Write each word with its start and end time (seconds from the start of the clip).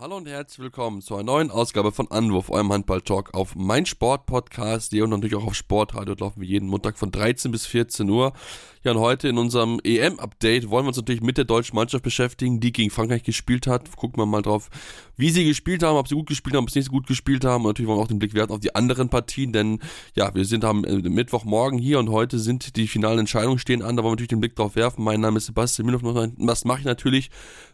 Hallo 0.00 0.16
und 0.16 0.26
herzlich 0.26 0.58
willkommen 0.58 1.02
zu 1.02 1.14
einer 1.14 1.22
neuen 1.22 1.52
Ausgabe 1.52 1.92
von 1.92 2.10
Anwurf, 2.10 2.50
eurem 2.50 2.72
Handball-Talk 2.72 3.32
auf 3.32 3.54
meinsportpodcast.de 3.54 5.00
und 5.02 5.10
natürlich 5.10 5.36
auch 5.36 5.46
auf 5.46 5.54
Sportradio. 5.54 6.16
Laufen 6.18 6.40
wir 6.40 6.48
jeden 6.48 6.68
Montag 6.68 6.98
von 6.98 7.12
13 7.12 7.52
bis 7.52 7.64
14 7.66 8.10
Uhr. 8.10 8.32
Ja, 8.82 8.90
und 8.90 8.98
heute 8.98 9.28
in 9.28 9.38
unserem 9.38 9.80
EM-Update 9.84 10.68
wollen 10.68 10.84
wir 10.84 10.88
uns 10.88 10.96
natürlich 10.96 11.22
mit 11.22 11.38
der 11.38 11.44
deutschen 11.44 11.76
Mannschaft 11.76 12.02
beschäftigen, 12.02 12.58
die 12.58 12.72
gegen 12.72 12.90
Frankreich 12.90 13.22
gespielt 13.22 13.68
hat. 13.68 13.94
Gucken 13.96 14.20
wir 14.20 14.26
mal 14.26 14.42
drauf, 14.42 14.68
wie 15.16 15.30
sie 15.30 15.44
gespielt 15.44 15.84
haben, 15.84 15.96
ob 15.96 16.08
sie 16.08 16.16
gut 16.16 16.26
gespielt 16.26 16.56
haben, 16.56 16.64
ob 16.64 16.70
sie 16.70 16.80
nicht 16.80 16.86
so 16.86 16.92
gut 16.92 17.06
gespielt 17.06 17.44
haben. 17.44 17.64
Und 17.64 17.70
natürlich 17.70 17.88
wollen 17.88 17.98
wir 17.98 18.02
auch 18.02 18.08
den 18.08 18.18
Blick 18.18 18.34
werfen 18.34 18.52
auf 18.52 18.60
die 18.60 18.74
anderen 18.74 19.08
Partien, 19.08 19.52
denn 19.52 19.78
ja, 20.16 20.34
wir 20.34 20.44
sind 20.44 20.64
am 20.64 20.84
äh, 20.84 20.96
Mittwochmorgen 20.96 21.78
hier 21.78 22.00
und 22.00 22.10
heute 22.10 22.40
sind 22.40 22.76
die 22.76 22.88
finalen 22.88 23.20
Entscheidungen 23.20 23.60
stehen 23.60 23.80
an. 23.80 23.96
Da 23.96 24.02
wollen 24.02 24.10
wir 24.10 24.16
natürlich 24.16 24.28
den 24.28 24.40
Blick 24.40 24.56
drauf 24.56 24.74
werfen. 24.74 25.04
Mein 25.04 25.20
Name 25.20 25.38
ist 25.38 25.46
Sebastian 25.46 25.86
Minhoff. 25.86 26.02
Was 26.36 26.64
mache 26.64 26.80
ich 26.80 26.84
natürlich? 26.84 27.30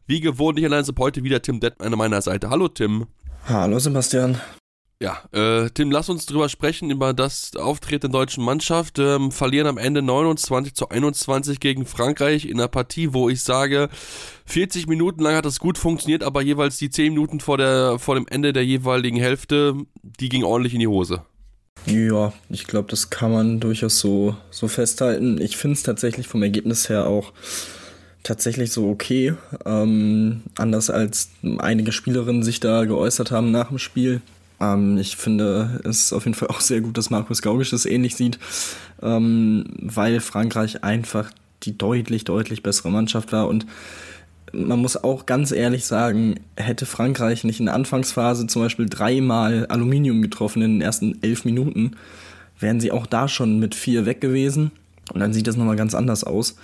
Wie 0.06 0.20
gewohnt, 0.20 0.56
nicht 0.56 0.64
allein, 0.64 0.84
heute 0.98 1.22
wieder 1.24 1.42
Tim 1.42 1.60
Dett 1.60 1.80
an 1.80 1.92
meiner 1.92 2.20
Seite. 2.22 2.50
Hallo 2.50 2.68
Tim. 2.68 3.06
Hallo 3.46 3.78
Sebastian. 3.78 4.40
Ja, 5.02 5.22
äh, 5.32 5.70
Tim, 5.70 5.90
lass 5.90 6.10
uns 6.10 6.26
drüber 6.26 6.50
sprechen, 6.50 6.90
über 6.90 7.14
das 7.14 7.56
Auftreten 7.56 8.12
der 8.12 8.20
deutschen 8.20 8.44
Mannschaft. 8.44 8.98
Ähm, 8.98 9.32
verlieren 9.32 9.66
am 9.66 9.78
Ende 9.78 10.02
29 10.02 10.74
zu 10.74 10.90
21 10.90 11.58
gegen 11.58 11.86
Frankreich 11.86 12.44
in 12.44 12.60
einer 12.60 12.68
Partie, 12.68 13.14
wo 13.14 13.30
ich 13.30 13.42
sage, 13.42 13.88
40 14.44 14.88
Minuten 14.88 15.22
lang 15.22 15.36
hat 15.36 15.46
das 15.46 15.58
gut 15.58 15.78
funktioniert, 15.78 16.22
aber 16.22 16.42
jeweils 16.42 16.76
die 16.76 16.90
10 16.90 17.14
Minuten 17.14 17.40
vor, 17.40 17.56
der, 17.56 17.98
vor 17.98 18.14
dem 18.14 18.26
Ende 18.28 18.52
der 18.52 18.66
jeweiligen 18.66 19.16
Hälfte, 19.16 19.74
die 20.02 20.28
ging 20.28 20.44
ordentlich 20.44 20.74
in 20.74 20.80
die 20.80 20.86
Hose. 20.86 21.22
Ja, 21.86 22.34
ich 22.50 22.66
glaube, 22.66 22.90
das 22.90 23.08
kann 23.08 23.32
man 23.32 23.58
durchaus 23.58 24.00
so, 24.00 24.36
so 24.50 24.68
festhalten. 24.68 25.40
Ich 25.40 25.56
finde 25.56 25.76
es 25.76 25.82
tatsächlich 25.82 26.28
vom 26.28 26.42
Ergebnis 26.42 26.90
her 26.90 27.06
auch 27.06 27.32
tatsächlich 28.22 28.72
so 28.72 28.88
okay. 28.88 29.34
Ähm, 29.64 30.42
anders 30.56 30.90
als 30.90 31.30
einige 31.58 31.92
Spielerinnen 31.92 32.42
sich 32.42 32.60
da 32.60 32.84
geäußert 32.84 33.30
haben 33.30 33.50
nach 33.50 33.68
dem 33.68 33.78
Spiel. 33.78 34.20
Ähm, 34.60 34.98
ich 34.98 35.16
finde 35.16 35.80
es 35.84 36.12
auf 36.12 36.24
jeden 36.24 36.34
Fall 36.34 36.48
auch 36.48 36.60
sehr 36.60 36.80
gut, 36.80 36.98
dass 36.98 37.10
Markus 37.10 37.42
Gaugisch 37.42 37.70
das 37.70 37.86
ähnlich 37.86 38.14
sieht, 38.14 38.38
ähm, 39.02 39.64
weil 39.78 40.20
Frankreich 40.20 40.84
einfach 40.84 41.30
die 41.62 41.76
deutlich, 41.76 42.24
deutlich 42.24 42.62
bessere 42.62 42.90
Mannschaft 42.90 43.32
war 43.32 43.48
und 43.48 43.66
man 44.52 44.80
muss 44.80 44.96
auch 44.96 45.26
ganz 45.26 45.52
ehrlich 45.52 45.84
sagen, 45.84 46.40
hätte 46.56 46.86
Frankreich 46.86 47.44
nicht 47.44 47.60
in 47.60 47.66
der 47.66 47.74
Anfangsphase 47.74 48.46
zum 48.48 48.62
Beispiel 48.62 48.88
dreimal 48.88 49.66
Aluminium 49.66 50.22
getroffen 50.22 50.62
in 50.62 50.72
den 50.72 50.80
ersten 50.80 51.22
elf 51.22 51.44
Minuten, 51.44 51.92
wären 52.58 52.80
sie 52.80 52.90
auch 52.90 53.06
da 53.06 53.28
schon 53.28 53.58
mit 53.60 53.74
vier 53.74 54.06
weg 54.06 54.20
gewesen. 54.20 54.72
Und 55.12 55.20
dann 55.20 55.32
sieht 55.32 55.46
das 55.46 55.56
nochmal 55.56 55.76
ganz 55.76 55.94
anders 55.94 56.24
aus. 56.24 56.56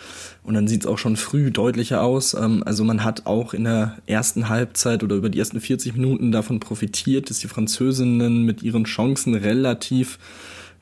Und 0.43 0.55
dann 0.55 0.69
sieht 0.69 0.83
es 0.83 0.87
auch 0.87 0.99
schon 0.99 1.17
früh 1.17 1.51
deutlicher 1.51 2.03
aus. 2.03 2.35
Ähm, 2.35 2.63
also 2.65 2.85
man 2.85 3.05
hat 3.05 3.27
auch 3.27 3.55
in 3.55 3.65
der 3.65 3.97
ersten 4.07 4.49
Halbzeit 4.49 5.03
oder 5.03 5.17
über 5.17 5.29
die 5.29 5.39
ersten 5.39 5.61
40 5.61 5.95
Minuten 5.95 6.33
davon 6.33 6.61
profitiert, 6.61 7.31
dass 7.31 7.39
die 7.39 7.49
Französinnen 7.49 8.43
mit 8.43 8.63
ihren 8.63 8.85
Chancen 8.85 9.35
relativ 9.35 10.19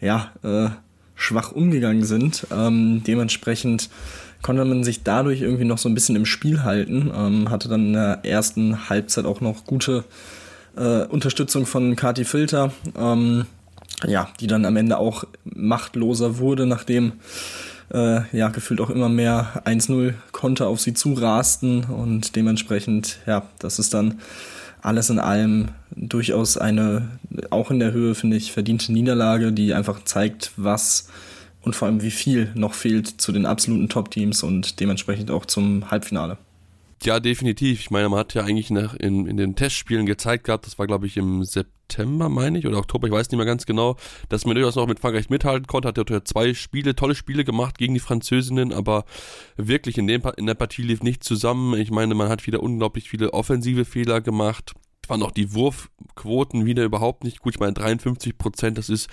ja, 0.01 0.33
äh, 0.43 0.71
schwach 1.15 1.53
umgegangen 1.53 2.05
sind. 2.05 2.47
Ähm, 2.53 3.03
dementsprechend 3.07 3.89
konnte 4.43 4.65
man 4.65 4.85
sich 4.85 5.03
dadurch 5.03 5.41
irgendwie 5.41 5.65
noch 5.65 5.79
so 5.79 5.89
ein 5.89 5.95
bisschen 5.95 6.17
im 6.17 6.27
Spiel 6.27 6.63
halten. 6.63 7.11
Ähm, 7.15 7.51
hatte 7.51 7.69
dann 7.69 7.87
in 7.87 7.93
der 7.95 8.21
ersten 8.25 8.89
Halbzeit 8.91 9.25
auch 9.25 9.41
noch 9.41 9.65
gute 9.65 10.05
äh, 10.77 11.05
Unterstützung 11.07 11.67
von 11.67 11.97
Kati 11.97 12.25
Filter. 12.25 12.73
Ähm, 12.97 13.47
ja, 14.07 14.29
die 14.41 14.47
dann 14.47 14.65
am 14.65 14.77
Ende 14.77 14.99
auch 14.99 15.25
machtloser 15.45 16.39
wurde, 16.39 16.67
nachdem 16.67 17.13
äh, 17.93 18.21
ja 18.37 18.49
gefühlt 18.49 18.81
auch 18.81 18.91
immer 18.91 19.09
mehr 19.09 19.63
1-0 19.65 20.15
Konter 20.33 20.69
auf 20.69 20.81
sie 20.81 20.95
zurasten 20.95 21.85
und 21.85 22.37
dementsprechend, 22.37 23.19
ja, 23.27 23.43
das 23.59 23.79
ist 23.79 23.95
dann 23.95 24.21
alles 24.83 25.09
in 25.09 25.19
allem 25.19 25.69
durchaus 25.97 26.59
eine, 26.59 27.09
auch 27.51 27.71
in 27.71 27.79
der 27.79 27.93
Höhe, 27.93 28.15
finde 28.15 28.37
ich, 28.37 28.53
verdiente 28.53 28.93
Niederlage, 28.93 29.53
die 29.53 29.73
einfach 29.73 30.05
zeigt, 30.05 30.53
was 30.57 31.09
und 31.63 31.75
vor 31.75 31.89
allem 31.89 32.03
wie 32.03 32.11
viel 32.11 32.51
noch 32.55 32.75
fehlt 32.75 33.21
zu 33.21 33.33
den 33.33 33.47
absoluten 33.47 33.89
Top-Teams 33.89 34.43
und 34.43 34.81
dementsprechend 34.81 35.31
auch 35.31 35.47
zum 35.47 35.91
Halbfinale. 35.91 36.37
Ja, 37.05 37.21
definitiv. 37.21 37.81
Ich 37.81 37.91
meine, 37.91 38.09
man 38.09 38.19
hat 38.19 38.33
ja 38.33 38.45
eigentlich 38.45 38.71
nach, 38.71 38.95
in, 38.95 39.27
in 39.27 39.37
den 39.37 39.57
Testspielen 39.57 40.07
gezeigt 40.07 40.45
gehabt, 40.45 40.67
das 40.67 40.79
war 40.79 40.87
glaube 40.87 41.07
ich 41.07 41.19
im 41.19 41.45
September, 41.45 42.31
meine 42.31 42.59
ich, 42.59 42.67
oder 42.67 42.79
Oktober, 42.79 43.07
ich 43.07 43.13
weiß 43.13 43.31
nicht 43.31 43.37
mehr 43.37 43.45
ganz 43.45 43.67
genau, 43.67 43.97
dass 44.31 44.47
man 44.47 44.55
durchaus 44.55 44.77
noch 44.77 44.87
mit 44.87 45.01
Frankreich 45.01 45.29
mithalten 45.29 45.67
konnte. 45.67 45.89
Hat 45.89 46.11
ja 46.11 46.25
zwei 46.25 46.55
Spiele, 46.55 46.95
tolle 46.95 47.15
Spiele 47.15 47.45
gemacht 47.45 47.77
gegen 47.77 47.93
die 47.93 48.01
Französinnen, 48.01 48.73
aber 48.73 49.05
wirklich 49.57 49.99
in, 49.99 50.07
dem, 50.07 50.23
in 50.39 50.47
der 50.47 50.55
Partie 50.55 50.83
lief 50.83 51.03
nicht 51.03 51.23
zusammen. 51.25 51.79
Ich 51.79 51.91
meine, 51.91 52.15
man 52.15 52.31
hat 52.31 52.47
wieder 52.47 52.63
unglaublich 52.63 53.11
viele 53.11 53.35
offensive 53.35 53.85
Fehler 53.85 54.23
gemacht 54.23 54.75
waren 55.09 55.23
auch 55.23 55.31
die 55.31 55.53
Wurfquoten 55.55 56.67
wieder 56.67 56.85
überhaupt 56.85 57.25
nicht 57.25 57.41
gut. 57.41 57.55
Ich 57.55 57.61
meine, 57.61 57.73
53 57.75 58.37
Prozent, 58.39 58.79
das 58.79 58.89
ist 58.89 59.09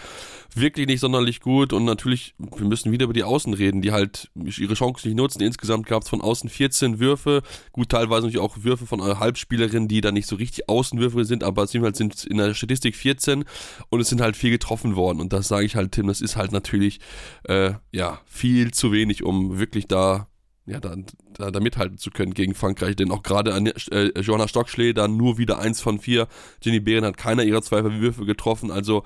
wirklich 0.55 0.87
nicht 0.87 0.99
sonderlich 0.99 1.39
gut. 1.39 1.73
Und 1.73 1.85
natürlich, 1.85 2.35
wir 2.37 2.65
müssen 2.65 2.91
wieder 2.91 3.05
über 3.05 3.13
die 3.13 3.23
Außen 3.23 3.53
reden, 3.53 3.81
die 3.81 3.91
halt 3.91 4.29
ihre 4.35 4.73
Chancen 4.73 5.07
nicht 5.07 5.17
nutzen. 5.17 5.41
Insgesamt 5.41 5.87
gab 5.87 6.03
es 6.03 6.09
von 6.09 6.21
außen 6.21 6.49
14 6.49 6.99
Würfe. 6.99 7.41
Gut, 7.71 7.89
teilweise 7.89 8.27
natürlich 8.27 8.39
auch 8.39 8.63
Würfe 8.63 8.85
von 8.85 9.01
Halbspielerinnen, 9.01 9.87
die 9.87 10.01
da 10.01 10.11
nicht 10.11 10.27
so 10.27 10.35
richtig 10.35 10.69
Außenwürfe 10.69 11.25
sind, 11.25 11.43
aber 11.43 11.63
es 11.63 11.71
sind 11.71 11.83
halt 11.83 11.99
in 12.25 12.37
der 12.37 12.53
Statistik 12.53 12.95
14 12.95 13.45
und 13.89 13.99
es 13.99 14.09
sind 14.09 14.21
halt 14.21 14.35
viel 14.35 14.51
getroffen 14.51 14.95
worden. 14.95 15.19
Und 15.19 15.33
das 15.33 15.47
sage 15.47 15.65
ich 15.65 15.75
halt, 15.75 15.91
Tim, 15.93 16.07
das 16.07 16.21
ist 16.21 16.35
halt 16.35 16.51
natürlich, 16.51 16.99
äh, 17.43 17.73
ja, 17.91 18.19
viel 18.25 18.71
zu 18.71 18.91
wenig, 18.91 19.23
um 19.23 19.59
wirklich 19.59 19.87
da 19.87 20.27
ja, 20.65 20.79
da, 20.79 20.95
da, 21.33 21.51
da, 21.51 21.59
mithalten 21.59 21.97
zu 21.97 22.11
können 22.11 22.33
gegen 22.33 22.53
Frankreich. 22.53 22.95
Denn 22.95 23.11
auch 23.11 23.23
gerade 23.23 23.53
an 23.53 23.65
äh, 23.67 24.19
Johanna 24.19 24.47
Stockschlee 24.47 24.93
dann 24.93 25.17
nur 25.17 25.37
wieder 25.37 25.59
eins 25.59 25.81
von 25.81 25.99
vier. 25.99 26.27
Jenny 26.61 26.79
Behren 26.79 27.05
hat 27.05 27.17
keiner 27.17 27.43
ihrer 27.43 27.61
zwei 27.61 27.83
Würfe 27.83 28.25
getroffen. 28.25 28.71
Also 28.71 29.03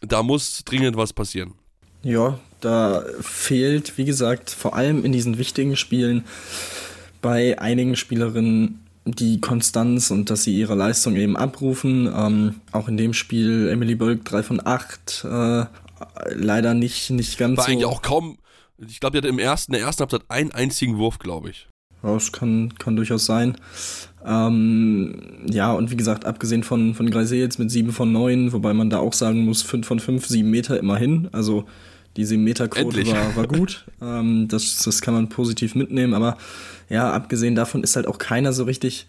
da 0.00 0.22
muss 0.22 0.64
dringend 0.64 0.96
was 0.96 1.12
passieren. 1.12 1.54
Ja, 2.02 2.38
da 2.60 3.04
fehlt, 3.20 3.98
wie 3.98 4.04
gesagt, 4.04 4.50
vor 4.50 4.74
allem 4.74 5.04
in 5.04 5.12
diesen 5.12 5.38
wichtigen 5.38 5.76
Spielen 5.76 6.24
bei 7.20 7.58
einigen 7.58 7.96
Spielerinnen 7.96 8.80
die 9.04 9.40
Konstanz 9.40 10.10
und 10.10 10.30
dass 10.30 10.44
sie 10.44 10.56
ihre 10.56 10.74
Leistung 10.74 11.16
eben 11.16 11.36
abrufen. 11.36 12.10
Ähm, 12.14 12.54
auch 12.72 12.88
in 12.88 12.96
dem 12.96 13.12
Spiel 13.12 13.68
Emily 13.68 13.94
Bölk 13.94 14.24
3 14.24 14.42
von 14.42 14.60
8. 14.64 15.24
Äh, 15.24 15.64
leider 16.34 16.74
nicht, 16.74 17.10
nicht 17.10 17.38
ganz 17.38 17.58
War 17.58 17.64
so. 17.64 17.70
eigentlich 17.70 17.86
auch 17.86 18.02
kaum, 18.02 18.38
ich 18.86 19.00
glaube, 19.00 19.12
die 19.12 19.18
hatte 19.18 19.28
im 19.28 19.38
ersten, 19.38 19.72
der 19.72 19.82
ersten 19.82 20.00
Halbzeit 20.00 20.22
einen 20.28 20.52
einzigen 20.52 20.98
Wurf, 20.98 21.18
glaube 21.18 21.50
ich. 21.50 21.68
Ja, 22.02 22.14
das 22.14 22.32
kann, 22.32 22.74
kann 22.78 22.96
durchaus 22.96 23.26
sein. 23.26 23.56
Ähm, 24.24 25.46
ja, 25.50 25.72
und 25.72 25.90
wie 25.90 25.96
gesagt, 25.96 26.24
abgesehen 26.24 26.62
von, 26.62 26.94
von 26.94 27.10
Greise 27.10 27.36
jetzt 27.36 27.58
mit 27.58 27.70
7 27.70 27.92
von 27.92 28.10
9, 28.12 28.52
wobei 28.52 28.72
man 28.72 28.88
da 28.90 28.98
auch 28.98 29.12
sagen 29.12 29.44
muss, 29.44 29.62
5 29.62 29.86
von 29.86 30.00
5, 30.00 30.26
7 30.26 30.48
Meter 30.48 30.78
immerhin. 30.78 31.28
Also 31.32 31.66
die 32.16 32.24
7 32.24 32.42
Meter 32.42 32.68
Quote 32.68 33.06
war, 33.06 33.36
war 33.36 33.46
gut. 33.46 33.84
ähm, 34.02 34.48
das, 34.48 34.82
das 34.82 35.02
kann 35.02 35.14
man 35.14 35.28
positiv 35.28 35.74
mitnehmen, 35.74 36.14
aber 36.14 36.38
ja, 36.88 37.12
abgesehen 37.12 37.54
davon 37.54 37.82
ist 37.82 37.96
halt 37.96 38.06
auch 38.06 38.18
keiner 38.18 38.52
so 38.52 38.64
richtig 38.64 39.06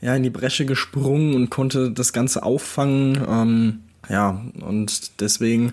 ja, 0.00 0.14
in 0.14 0.22
die 0.22 0.30
Bresche 0.30 0.66
gesprungen 0.66 1.34
und 1.34 1.50
konnte 1.50 1.90
das 1.90 2.12
Ganze 2.12 2.42
auffangen. 2.42 3.20
Ähm, 3.26 3.80
ja, 4.08 4.44
und 4.60 5.20
deswegen 5.20 5.72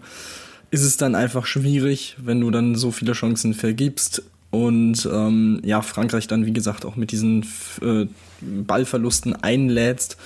ist 0.72 0.84
es 0.84 0.98
dann 0.98 1.16
einfach 1.16 1.46
schwierig, 1.46 2.16
wenn 2.18 2.40
du 2.42 2.50
dann 2.50 2.76
so 2.76 2.92
viele 2.92 3.12
Chancen 3.12 3.54
vergibst. 3.54 4.24
Und 4.50 5.08
ähm, 5.12 5.62
ja, 5.64 5.82
Frankreich 5.82 6.28
dann, 6.28 6.46
wie 6.46 6.54
gesagt, 6.54 6.86
auch 6.86 6.96
mit 6.96 7.12
diesen 7.12 7.46
äh, 7.82 8.08
Ballverlusten 8.42 9.36
einlädst. 9.36 10.18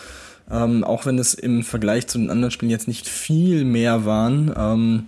Ähm, 0.50 0.84
auch 0.84 1.08
wenn 1.08 1.18
es 1.18 1.34
im 1.34 1.64
Vergleich 1.64 2.08
zu 2.08 2.20
den 2.20 2.30
anderen 2.30 2.52
Spielen 2.52 2.70
jetzt 2.70 2.88
nicht 2.88 3.08
viel 3.08 3.66
mehr 3.66 4.06
waren, 4.06 4.54
ähm, 4.56 5.04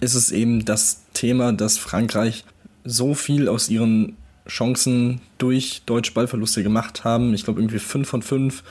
ist 0.00 0.14
es 0.14 0.30
eben 0.30 0.64
das 0.64 1.02
Thema, 1.14 1.52
dass 1.52 1.78
Frankreich 1.78 2.44
so 2.84 3.14
viel 3.14 3.48
aus 3.48 3.70
ihren 3.70 4.16
Chancen 4.46 5.22
durch 5.38 5.82
deutsche 5.86 6.12
Ballverluste 6.12 6.62
gemacht 6.62 7.04
haben. 7.04 7.32
Ich 7.32 7.44
glaube 7.44 7.60
irgendwie 7.60 7.78
5 7.78 8.06
von 8.06 8.22
5 8.22 8.62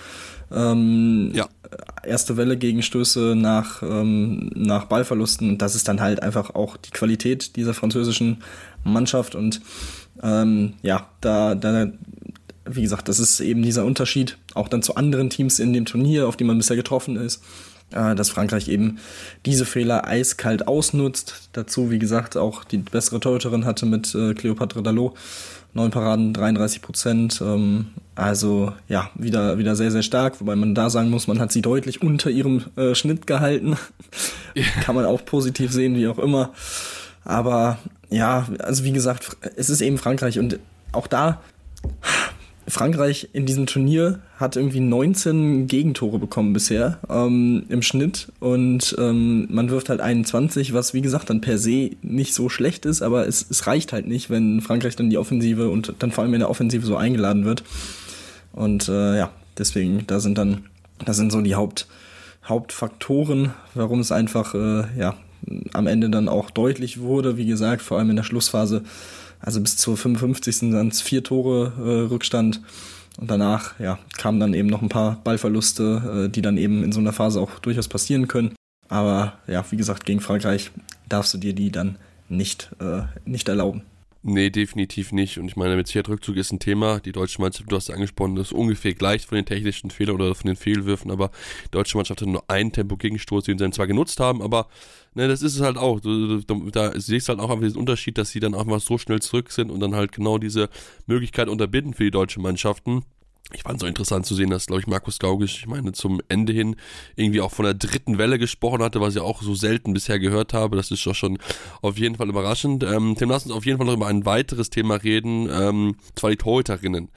ähm, 0.53 1.31
ja. 1.33 1.47
Erste 2.03 2.37
Welle 2.37 2.57
Gegenstöße 2.57 3.35
nach, 3.35 3.81
ähm, 3.81 4.49
nach 4.55 4.85
Ballverlusten. 4.85 5.49
Und 5.49 5.61
das 5.61 5.75
ist 5.75 5.87
dann 5.87 6.01
halt 6.01 6.21
einfach 6.21 6.55
auch 6.55 6.77
die 6.77 6.91
Qualität 6.91 7.55
dieser 7.55 7.73
französischen 7.73 8.43
Mannschaft. 8.83 9.35
Und 9.35 9.61
ähm, 10.21 10.73
ja, 10.81 11.07
da, 11.21 11.55
da, 11.55 11.87
wie 12.65 12.81
gesagt, 12.81 13.09
das 13.09 13.19
ist 13.19 13.39
eben 13.39 13.61
dieser 13.61 13.85
Unterschied 13.85 14.37
auch 14.53 14.67
dann 14.67 14.83
zu 14.83 14.95
anderen 14.95 15.29
Teams 15.29 15.59
in 15.59 15.73
dem 15.73 15.85
Turnier, 15.85 16.27
auf 16.27 16.37
die 16.37 16.43
man 16.43 16.57
bisher 16.57 16.75
getroffen 16.75 17.15
ist. 17.15 17.41
äh, 17.93 18.15
dass 18.15 18.29
Frankreich 18.29 18.67
eben 18.67 18.99
diese 19.45 19.65
Fehler 19.65 20.05
eiskalt 20.07 20.67
ausnutzt. 20.67 21.49
Dazu, 21.53 21.91
wie 21.91 21.99
gesagt, 21.99 22.37
auch 22.37 22.63
die 22.63 22.77
bessere 22.77 23.19
Torhüterin 23.19 23.65
hatte 23.65 23.85
mit 23.85 24.13
äh, 24.15 24.33
Cleopatra 24.33 24.81
Dallot. 24.81 25.13
Neun 25.73 25.91
Paraden, 25.91 26.33
33 26.33 26.81
Prozent. 26.81 27.41
Ähm, 27.41 27.87
also 28.15 28.73
ja, 28.87 29.09
wieder, 29.15 29.57
wieder 29.57 29.75
sehr, 29.75 29.91
sehr 29.91 30.03
stark. 30.03 30.39
Wobei 30.39 30.55
man 30.55 30.75
da 30.75 30.89
sagen 30.89 31.09
muss, 31.09 31.27
man 31.27 31.39
hat 31.39 31.51
sie 31.51 31.61
deutlich 31.61 32.01
unter 32.01 32.29
ihrem 32.29 32.65
äh, 32.75 32.93
Schnitt 32.93 33.25
gehalten. 33.25 33.77
Kann 34.83 34.95
man 34.95 35.05
auch 35.05 35.25
positiv 35.25 35.71
sehen, 35.71 35.95
wie 35.95 36.07
auch 36.07 36.19
immer. 36.19 36.51
Aber 37.25 37.79
ja, 38.09 38.47
also 38.59 38.83
wie 38.83 38.91
gesagt, 38.91 39.37
es 39.55 39.69
ist 39.69 39.81
eben 39.81 39.97
Frankreich 39.97 40.37
und 40.37 40.59
auch 40.91 41.07
da 41.07 41.41
Frankreich 42.73 43.29
in 43.33 43.45
diesem 43.45 43.67
Turnier 43.67 44.19
hat 44.37 44.55
irgendwie 44.55 44.79
19 44.79 45.67
Gegentore 45.67 46.17
bekommen 46.17 46.53
bisher 46.53 46.97
ähm, 47.07 47.65
im 47.69 47.83
Schnitt 47.83 48.29
und 48.39 48.95
ähm, 48.97 49.47
man 49.51 49.69
wirft 49.69 49.89
halt 49.89 50.01
21, 50.01 50.73
was 50.73 50.95
wie 50.95 51.01
gesagt 51.01 51.29
dann 51.29 51.39
per 51.39 51.59
se 51.59 51.91
nicht 52.01 52.33
so 52.33 52.49
schlecht 52.49 52.85
ist, 52.85 53.03
aber 53.03 53.27
es, 53.27 53.45
es 53.47 53.67
reicht 53.67 53.93
halt 53.93 54.07
nicht, 54.07 54.31
wenn 54.31 54.59
Frankreich 54.59 54.95
dann 54.95 55.11
die 55.11 55.19
Offensive 55.19 55.69
und 55.69 55.93
dann 55.99 56.11
vor 56.11 56.23
allem 56.23 56.33
in 56.33 56.39
der 56.39 56.49
Offensive 56.49 56.83
so 56.83 56.97
eingeladen 56.97 57.45
wird. 57.45 57.63
Und 58.53 58.89
äh, 58.89 59.17
ja, 59.17 59.31
deswegen, 59.57 60.05
da 60.07 60.19
sind 60.19 60.39
dann, 60.39 60.65
da 61.05 61.13
sind 61.13 61.31
so 61.31 61.41
die 61.41 61.55
Haupt, 61.55 61.87
Hauptfaktoren, 62.43 63.53
warum 63.75 63.99
es 63.99 64.11
einfach 64.11 64.55
äh, 64.55 64.85
ja, 64.97 65.15
am 65.73 65.85
Ende 65.85 66.09
dann 66.09 66.27
auch 66.27 66.49
deutlich 66.49 66.99
wurde. 66.99 67.37
Wie 67.37 67.45
gesagt, 67.45 67.83
vor 67.83 67.99
allem 67.99 68.09
in 68.09 68.15
der 68.15 68.23
Schlussphase 68.23 68.83
also 69.43 69.59
bis 69.59 69.77
zur 69.77 69.97
55. 69.97 70.55
sind 70.55 70.93
es 70.93 71.01
vier 71.01 71.23
Tore 71.23 71.73
äh, 71.77 72.09
Rückstand. 72.09 72.61
Und 73.19 73.29
danach 73.29 73.79
ja, 73.79 73.99
kamen 74.17 74.39
dann 74.39 74.55
eben 74.55 74.69
noch 74.69 74.81
ein 74.81 74.89
paar 74.89 75.21
Ballverluste, 75.23 76.25
äh, 76.25 76.29
die 76.29 76.41
dann 76.41 76.57
eben 76.57 76.83
in 76.83 76.91
so 76.91 76.99
einer 76.99 77.13
Phase 77.13 77.39
auch 77.39 77.59
durchaus 77.59 77.87
passieren 77.87 78.27
können. 78.27 78.55
Aber 78.87 79.33
ja, 79.47 79.63
wie 79.69 79.77
gesagt, 79.77 80.05
gegen 80.05 80.21
Frankreich 80.21 80.71
darfst 81.09 81.33
du 81.33 81.37
dir 81.37 81.53
die 81.53 81.71
dann 81.71 81.97
nicht, 82.29 82.71
äh, 82.79 83.03
nicht 83.25 83.49
erlauben. 83.49 83.83
Nee, 84.25 84.49
definitiv 84.51 85.11
nicht. 85.11 85.37
Und 85.37 85.49
ich 85.49 85.57
meine, 85.57 85.75
mit 85.75 85.87
Sicherheitsrückzug 85.87 86.37
ist 86.37 86.53
ein 86.53 86.59
Thema. 86.59 87.01
Die 87.01 87.11
deutsche 87.11 87.41
Mannschaft, 87.41 87.69
du 87.69 87.75
hast 87.75 87.89
es 87.89 87.93
angesprochen, 87.93 88.37
ist 88.37 88.53
ungefähr 88.53 88.93
gleich 88.93 89.25
von 89.25 89.35
den 89.35 89.45
technischen 89.45 89.89
Fehlern 89.91 90.15
oder 90.15 90.33
von 90.33 90.47
den 90.47 90.55
Fehlwürfen, 90.55 91.11
aber 91.11 91.29
die 91.65 91.71
deutsche 91.71 91.97
Mannschaft 91.97 92.21
hat 92.21 92.27
nur 92.29 92.49
einen 92.49 92.71
Tempo-Gegenstoß, 92.71 93.43
den 93.43 93.57
sie 93.57 93.65
dann 93.65 93.73
zwar 93.73 93.85
genutzt 93.85 94.21
haben, 94.21 94.41
aber 94.41 94.69
ne, 95.13 95.27
das 95.27 95.41
ist 95.41 95.55
es 95.55 95.61
halt 95.61 95.75
auch. 95.75 95.99
Du, 95.99 96.39
du, 96.39 96.69
da 96.71 96.97
siehst 96.97 97.27
du 97.27 97.31
halt 97.31 97.41
auch 97.41 97.49
einfach 97.49 97.63
diesen 97.63 97.77
Unterschied, 97.79 98.17
dass 98.17 98.29
sie 98.29 98.39
dann 98.39 98.55
einfach 98.55 98.79
so 98.79 98.97
schnell 98.97 99.21
zurück 99.21 99.51
sind 99.51 99.69
und 99.69 99.81
dann 99.81 99.93
halt 99.93 100.13
genau 100.13 100.37
diese 100.37 100.69
Möglichkeit 101.05 101.49
unterbinden 101.49 101.93
für 101.93 102.05
die 102.05 102.11
deutschen 102.11 102.43
Mannschaften 102.43 103.03
ich 103.51 103.63
fand 103.63 103.75
es 103.75 103.81
so 103.81 103.87
interessant 103.87 104.25
zu 104.25 104.35
sehen, 104.35 104.49
dass, 104.49 104.67
glaube 104.67 104.81
ich, 104.81 104.87
Markus 104.87 105.19
Gaugisch, 105.19 105.59
ich 105.59 105.67
meine, 105.67 105.91
zum 105.91 106.21
Ende 106.29 106.53
hin 106.53 106.75
irgendwie 107.15 107.41
auch 107.41 107.51
von 107.51 107.65
der 107.65 107.73
dritten 107.73 108.17
Welle 108.17 108.39
gesprochen 108.39 108.81
hatte, 108.81 109.01
was 109.01 109.15
ich 109.15 109.21
auch 109.21 109.41
so 109.41 109.53
selten 109.53 109.93
bisher 109.93 110.19
gehört 110.19 110.53
habe. 110.53 110.77
Das 110.77 110.91
ist 110.91 111.05
doch 111.05 111.13
schon 111.13 111.37
auf 111.81 111.97
jeden 111.97 112.15
Fall 112.15 112.29
überraschend. 112.29 112.83
Ähm, 112.83 113.15
Tim, 113.17 113.29
lass 113.29 113.45
uns 113.45 113.53
auf 113.53 113.65
jeden 113.65 113.77
Fall 113.77 113.87
noch 113.87 113.93
über 113.93 114.07
ein 114.07 114.25
weiteres 114.25 114.69
Thema 114.69 114.95
reden, 114.95 115.49
ähm, 115.51 115.95
zwar 116.15 116.31
die 116.31 116.37
Torhüterinnen. 116.37 117.09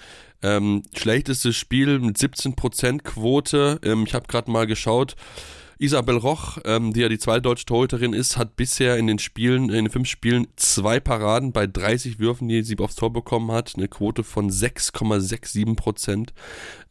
Ähm, 0.43 0.83
schlechtestes 0.95 1.57
Spiel 1.57 1.99
mit 2.01 2.19
17% 2.19 3.03
Quote. 3.03 3.81
Ähm, 3.83 4.05
ich 4.07 4.15
habe 4.15 4.27
gerade 4.27 4.51
mal 4.51 4.67
geschaut. 4.67 5.17
Isabel 5.79 6.17
Roch, 6.17 6.59
ähm, 6.65 6.93
die 6.93 7.01
ja 7.01 7.09
die 7.09 7.19
zweite 7.19 7.43
deutsche 7.43 7.67
Torhüterin 7.67 8.15
ist, 8.15 8.39
hat 8.39 8.57
bisher 8.57 8.97
in 8.97 9.07
den 9.07 9.19
Spielen, 9.19 9.65
in 9.65 9.85
den 9.85 9.91
fünf 9.91 10.09
Spielen 10.09 10.47
zwei 10.57 11.01
Paraden 11.01 11.53
bei 11.53 11.67
30 11.67 12.19
Würfen, 12.19 12.49
die 12.49 12.63
sie 12.63 12.79
aufs 12.79 12.95
Tor 12.95 13.13
bekommen 13.13 13.53
hat. 13.53 13.75
Eine 13.77 13.89
Quote 13.89 14.25
von 14.25 14.51
6,67 14.51 15.77
Prozent. 15.77 16.33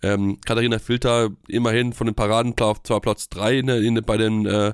Ähm, 0.03 0.37
Katharina 0.45 0.77
Filter 0.77 1.31
immerhin 1.47 1.93
von 1.93 2.05
den 2.05 2.15
Paraden 2.15 2.53
zwar 2.55 3.01
Platz 3.01 3.29
3 3.29 3.57
in, 3.57 3.69
in, 3.69 4.01
bei 4.05 4.17
den 4.17 4.45
äh, 4.45 4.73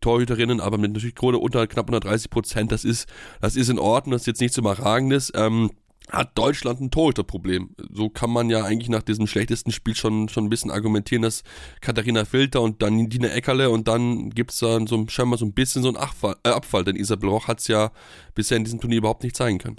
Torhüterinnen, 0.00 0.60
aber 0.60 0.78
mit 0.78 0.92
natürlich 0.92 1.14
Quote 1.14 1.36
unter 1.36 1.66
knapp 1.66 1.88
130 1.88 2.30
Prozent. 2.30 2.72
Das 2.72 2.84
ist, 2.84 3.06
das 3.42 3.56
ist 3.56 3.68
in 3.68 3.78
Ordnung, 3.78 4.12
das 4.12 4.22
ist 4.22 4.28
jetzt 4.28 4.40
nichts 4.40 4.56
Überragendes. 4.56 5.30
Ähm, 5.34 5.70
hat 6.10 6.36
Deutschland 6.38 6.80
ein 6.80 6.90
Torhüterproblem. 6.90 7.70
So 7.92 8.08
kann 8.08 8.30
man 8.30 8.50
ja 8.50 8.64
eigentlich 8.64 8.88
nach 8.88 9.02
diesem 9.02 9.26
schlechtesten 9.26 9.72
Spiel 9.72 9.94
schon, 9.94 10.28
schon 10.28 10.44
ein 10.44 10.50
bisschen 10.50 10.70
argumentieren, 10.70 11.22
dass 11.22 11.42
Katharina 11.80 12.24
Filter 12.24 12.62
und 12.62 12.82
dann 12.82 13.08
Dina 13.08 13.28
Eckerle 13.28 13.70
und 13.70 13.88
dann 13.88 14.30
gibt 14.30 14.52
es 14.52 14.60
dann 14.60 14.86
so 14.86 15.04
scheinbar 15.08 15.38
so 15.38 15.46
ein 15.46 15.52
bisschen 15.52 15.82
so 15.82 15.88
einen 15.88 15.96
Abfall, 15.96 16.36
äh, 16.44 16.50
Abfall 16.50 16.84
denn 16.84 16.96
Isabel 16.96 17.30
Roch 17.30 17.48
hat 17.48 17.60
es 17.60 17.68
ja 17.68 17.90
bisher 18.34 18.56
in 18.56 18.64
diesem 18.64 18.80
Turnier 18.80 18.98
überhaupt 18.98 19.24
nicht 19.24 19.36
zeigen 19.36 19.58
können. 19.58 19.76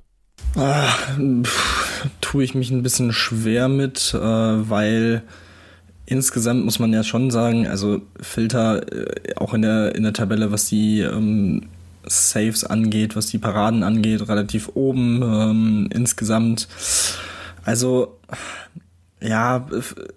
Ah, 0.55 0.93
tue 2.21 2.43
ich 2.43 2.55
mich 2.55 2.71
ein 2.71 2.83
bisschen 2.83 3.13
schwer 3.13 3.67
mit, 3.69 4.13
äh, 4.13 4.19
weil 4.19 5.23
insgesamt 6.05 6.63
muss 6.63 6.79
man 6.79 6.93
ja 6.93 7.03
schon 7.03 7.31
sagen, 7.31 7.67
also 7.67 8.01
Filter 8.19 8.91
äh, 8.91 9.35
auch 9.35 9.53
in 9.53 9.61
der, 9.61 9.95
in 9.95 10.03
der 10.03 10.13
Tabelle, 10.13 10.51
was 10.51 10.67
die 10.67 11.01
ähm, 11.01 11.63
Saves 12.07 12.63
angeht, 12.63 13.15
was 13.15 13.27
die 13.27 13.37
Paraden 13.37 13.83
angeht, 13.83 14.27
relativ 14.27 14.71
oben 14.73 15.21
ähm, 15.21 15.89
insgesamt. 15.93 16.67
Also 17.63 18.17
ja, 19.19 19.65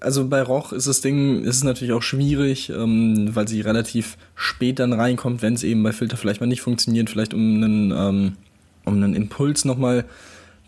also 0.00 0.28
bei 0.28 0.42
Roch 0.42 0.72
ist 0.72 0.86
das 0.86 1.00
Ding, 1.00 1.42
ist 1.44 1.56
es 1.56 1.64
natürlich 1.64 1.94
auch 1.94 2.02
schwierig, 2.02 2.68
ähm, 2.68 3.34
weil 3.34 3.48
sie 3.48 3.62
relativ 3.62 4.18
spät 4.34 4.78
dann 4.78 4.92
reinkommt, 4.92 5.40
wenn 5.40 5.54
es 5.54 5.62
eben 5.62 5.82
bei 5.82 5.92
Filter 5.92 6.18
vielleicht 6.18 6.40
mal 6.40 6.46
nicht 6.46 6.60
funktioniert, 6.60 7.08
vielleicht 7.08 7.32
um 7.32 7.40
einen, 7.40 7.92
ähm, 7.92 8.32
um 8.84 8.94
einen 8.94 9.14
Impuls 9.14 9.64
nochmal 9.64 10.04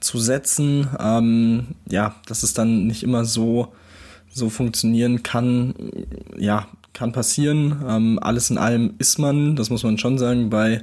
zu 0.01 0.19
setzen. 0.19 0.89
Ähm, 0.99 1.67
ja, 1.91 2.15
dass 2.27 2.43
es 2.43 2.55
dann 2.55 2.87
nicht 2.87 3.03
immer 3.03 3.27
so, 3.27 3.73
so 4.33 4.49
funktionieren 4.49 5.23
kann. 5.23 5.75
Ja, 6.39 6.69
kann 6.93 7.13
passieren. 7.13 7.83
Ähm, 7.87 8.19
alles 8.21 8.51
in 8.51 8.59
allem 8.59 8.95
ist 8.99 9.19
man, 9.19 9.57
das 9.57 9.71
muss 9.71 9.83
man 9.83 9.99
schon 9.99 10.19
sagen, 10.19 10.51
bei 10.51 10.83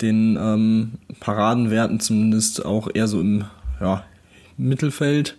den 0.00 0.38
ähm, 0.40 0.92
Paradenwerten 1.20 2.00
zumindest 2.00 2.64
auch 2.64 2.88
eher 2.92 3.08
so 3.08 3.20
im 3.20 3.44
ja, 3.80 4.04
Mittelfeld 4.56 5.36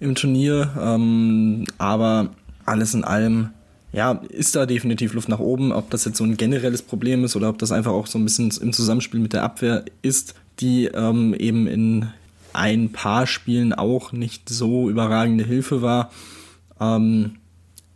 im 0.00 0.14
Turnier. 0.14 0.70
Ähm, 0.80 1.64
aber 1.78 2.30
alles 2.66 2.94
in 2.94 3.04
allem, 3.04 3.50
ja, 3.92 4.20
ist 4.28 4.56
da 4.56 4.66
definitiv 4.66 5.14
Luft 5.14 5.28
nach 5.28 5.38
oben. 5.38 5.72
Ob 5.72 5.90
das 5.90 6.04
jetzt 6.04 6.18
so 6.18 6.24
ein 6.24 6.36
generelles 6.36 6.82
Problem 6.82 7.24
ist 7.24 7.36
oder 7.36 7.48
ob 7.48 7.58
das 7.58 7.72
einfach 7.72 7.92
auch 7.92 8.06
so 8.06 8.18
ein 8.18 8.24
bisschen 8.24 8.52
im 8.60 8.72
Zusammenspiel 8.72 9.20
mit 9.20 9.32
der 9.32 9.42
Abwehr 9.42 9.84
ist, 10.02 10.34
die 10.60 10.86
ähm, 10.86 11.34
eben 11.34 11.66
in 11.66 12.08
ein 12.52 12.92
paar 12.92 13.26
Spielen 13.26 13.72
auch 13.72 14.12
nicht 14.12 14.48
so 14.48 14.88
überragende 14.88 15.44
Hilfe 15.44 15.82
war. 15.82 16.10
Ähm, 16.80 17.36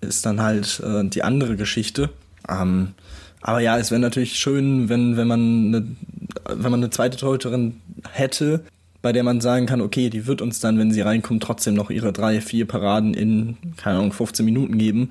ist 0.00 0.26
dann 0.26 0.40
halt 0.40 0.80
äh, 0.80 1.04
die 1.04 1.22
andere 1.22 1.56
Geschichte. 1.56 2.10
Ähm, 2.48 2.94
aber 3.40 3.60
ja, 3.60 3.78
es 3.78 3.90
wäre 3.90 4.00
natürlich 4.00 4.36
schön, 4.38 4.88
wenn, 4.88 5.16
wenn, 5.16 5.28
man 5.28 5.40
eine, 5.40 5.86
wenn 6.48 6.70
man 6.70 6.80
eine 6.80 6.90
zweite 6.90 7.16
Torhüterin 7.16 7.80
hätte, 8.10 8.64
bei 9.00 9.12
der 9.12 9.22
man 9.22 9.40
sagen 9.40 9.66
kann, 9.66 9.80
okay, 9.80 10.10
die 10.10 10.26
wird 10.26 10.42
uns 10.42 10.60
dann, 10.60 10.78
wenn 10.78 10.92
sie 10.92 11.00
reinkommt, 11.02 11.42
trotzdem 11.42 11.74
noch 11.74 11.90
ihre 11.90 12.12
drei, 12.12 12.40
vier 12.40 12.66
Paraden 12.66 13.14
in, 13.14 13.56
keine 13.76 13.98
Ahnung, 13.98 14.12
15 14.12 14.44
Minuten 14.44 14.76
geben, 14.76 15.10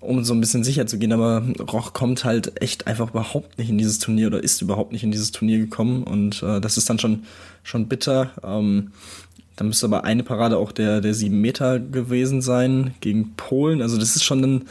um 0.00 0.24
so 0.24 0.32
ein 0.32 0.40
bisschen 0.40 0.64
sicher 0.64 0.86
zu 0.86 0.98
gehen. 0.98 1.12
Aber 1.12 1.44
Roch 1.70 1.92
kommt 1.92 2.24
halt 2.24 2.60
echt 2.62 2.86
einfach 2.86 3.10
überhaupt 3.10 3.58
nicht 3.58 3.68
in 3.68 3.76
dieses 3.76 3.98
Turnier 3.98 4.28
oder 4.28 4.42
ist 4.42 4.62
überhaupt 4.62 4.92
nicht 4.92 5.04
in 5.04 5.10
dieses 5.10 5.30
Turnier 5.30 5.58
gekommen 5.58 6.04
und 6.04 6.42
äh, 6.42 6.60
das 6.60 6.78
ist 6.78 6.88
dann 6.88 6.98
schon, 6.98 7.24
schon 7.62 7.86
bitter. 7.86 8.30
Ähm, 8.42 8.92
da 9.58 9.64
müsste 9.64 9.86
aber 9.86 10.04
eine 10.04 10.22
Parade 10.22 10.56
auch 10.56 10.70
der, 10.70 11.00
der 11.00 11.14
sieben 11.14 11.40
Meter 11.40 11.80
gewesen 11.80 12.42
sein 12.42 12.94
gegen 13.00 13.34
Polen. 13.34 13.82
Also 13.82 13.98
das 13.98 14.14
ist 14.14 14.22
schon, 14.22 14.44
ein, 14.44 14.68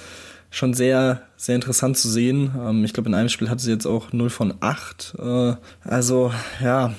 schon 0.50 0.74
sehr, 0.74 1.24
sehr 1.36 1.56
interessant 1.56 1.98
zu 1.98 2.08
sehen. 2.08 2.54
Ähm, 2.58 2.86
ich 2.86 2.94
glaube, 2.94 3.10
in 3.10 3.14
einem 3.14 3.28
Spiel 3.28 3.50
hatte 3.50 3.62
sie 3.62 3.72
jetzt 3.72 3.86
auch 3.86 4.14
0 4.14 4.30
von 4.30 4.54
8. 4.62 5.16
Äh, 5.20 5.56
also, 5.84 6.32
ja. 6.64 6.94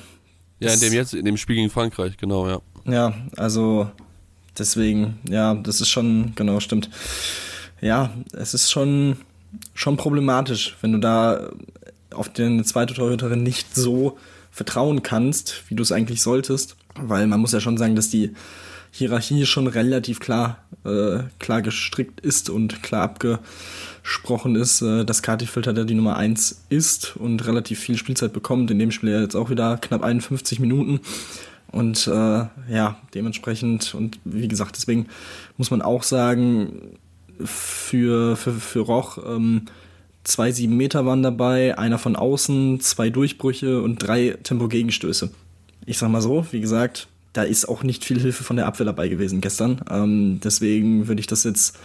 Ja, 0.61 0.75
in 0.75 0.81
dem 0.81 0.93
jetzt, 0.93 1.15
in 1.15 1.25
dem 1.25 1.39
Spiel 1.39 1.57
gegen 1.57 1.71
Frankreich, 1.71 2.19
genau, 2.19 2.47
ja. 2.47 2.61
Ja, 2.85 3.15
also 3.39 3.91
deswegen, 4.59 5.19
ja, 5.27 5.55
das 5.55 5.81
ist 5.81 5.89
schon, 5.89 6.33
genau, 6.35 6.61
stimmt. 6.61 6.91
Ja, 7.81 8.11
es 8.33 8.53
ist 8.53 8.71
schon, 8.71 9.17
schon 9.73 9.97
problematisch, 9.97 10.77
wenn 10.83 10.93
du 10.93 10.99
da 10.99 11.49
auf 12.13 12.29
deine 12.29 12.65
zweite 12.65 12.93
Torhüterin 12.93 13.43
nicht 13.43 13.75
so 13.75 14.19
vertrauen 14.51 15.03
kannst, 15.03 15.63
wie 15.71 15.75
du 15.75 15.83
es 15.83 15.91
eigentlich 15.91 16.21
solltest. 16.21 16.77
Weil 17.03 17.27
man 17.27 17.41
muss 17.41 17.53
ja 17.53 17.61
schon 17.61 17.79
sagen, 17.79 17.97
dass 17.97 18.11
die 18.11 18.33
Hierarchie 18.91 19.47
schon 19.47 19.67
relativ 19.67 20.19
klar, 20.21 20.59
äh, 20.85 21.21
klar 21.39 21.63
gestrickt 21.63 22.21
ist 22.21 22.51
und 22.51 22.83
klar 22.83 23.03
abgesprochen 23.03 24.57
ist, 24.57 24.83
äh, 24.83 25.05
dass 25.05 25.23
Filter 25.23 25.73
der 25.73 25.85
die 25.85 25.95
Nummer 25.95 26.17
1 26.17 26.65
ist 26.69 27.17
und 27.17 27.47
relativ 27.47 27.79
viel 27.79 27.97
Spielzeit 27.97 28.33
bekommt. 28.33 28.71
In 28.71 28.79
dem 28.79 28.91
Spiel 28.91 29.11
ja 29.11 29.21
jetzt 29.21 29.37
auch 29.37 29.51
wieder 29.51 29.77
knapp 29.77 30.03
51 30.03 30.61
Minuten. 30.61 31.01
Und 31.71 32.07
äh, 32.07 32.11
ja, 32.11 32.97
dementsprechend, 33.15 33.95
und 33.95 34.19
wie 34.25 34.49
gesagt, 34.49 34.77
deswegen 34.77 35.07
muss 35.59 35.71
man 35.71 35.83
auch 35.83 36.03
sagen, 36.03 36.99
für, 37.45 38.37
für, 38.37 38.55
für 38.55 38.81
Roch, 38.81 39.19
ähm, 39.19 39.67
zwei 40.25 40.51
sieben 40.51 40.77
Meter 40.77 41.05
waren 41.05 41.23
dabei, 41.23 41.77
einer 41.77 41.99
von 41.99 42.17
außen, 42.17 42.81
zwei 42.81 43.11
Durchbrüche 43.11 43.83
und 43.83 43.99
drei 43.99 44.39
Tempo-Gegenstöße 44.43 45.31
ich 45.89 45.99
sag 45.99 46.11
mal 46.11 46.21
so, 46.21 46.47
wie 46.51 46.61
gesagt, 46.61 47.09
da 47.33 47.43
ist 47.43 47.67
auch 47.67 47.83
nicht 47.83 48.05
viel 48.05 48.21
Hilfe 48.21 48.45
von 48.45 48.57
der 48.57 48.67
Abwehr 48.67 48.87
dabei 48.87 49.09
gewesen 49.09 49.41
gestern. 49.41 49.81
Ähm, 49.91 50.41
deswegen 50.45 51.09
würde 51.09 51.21
ich 51.21 51.27
das 51.27 51.45
jetzt 51.45 51.79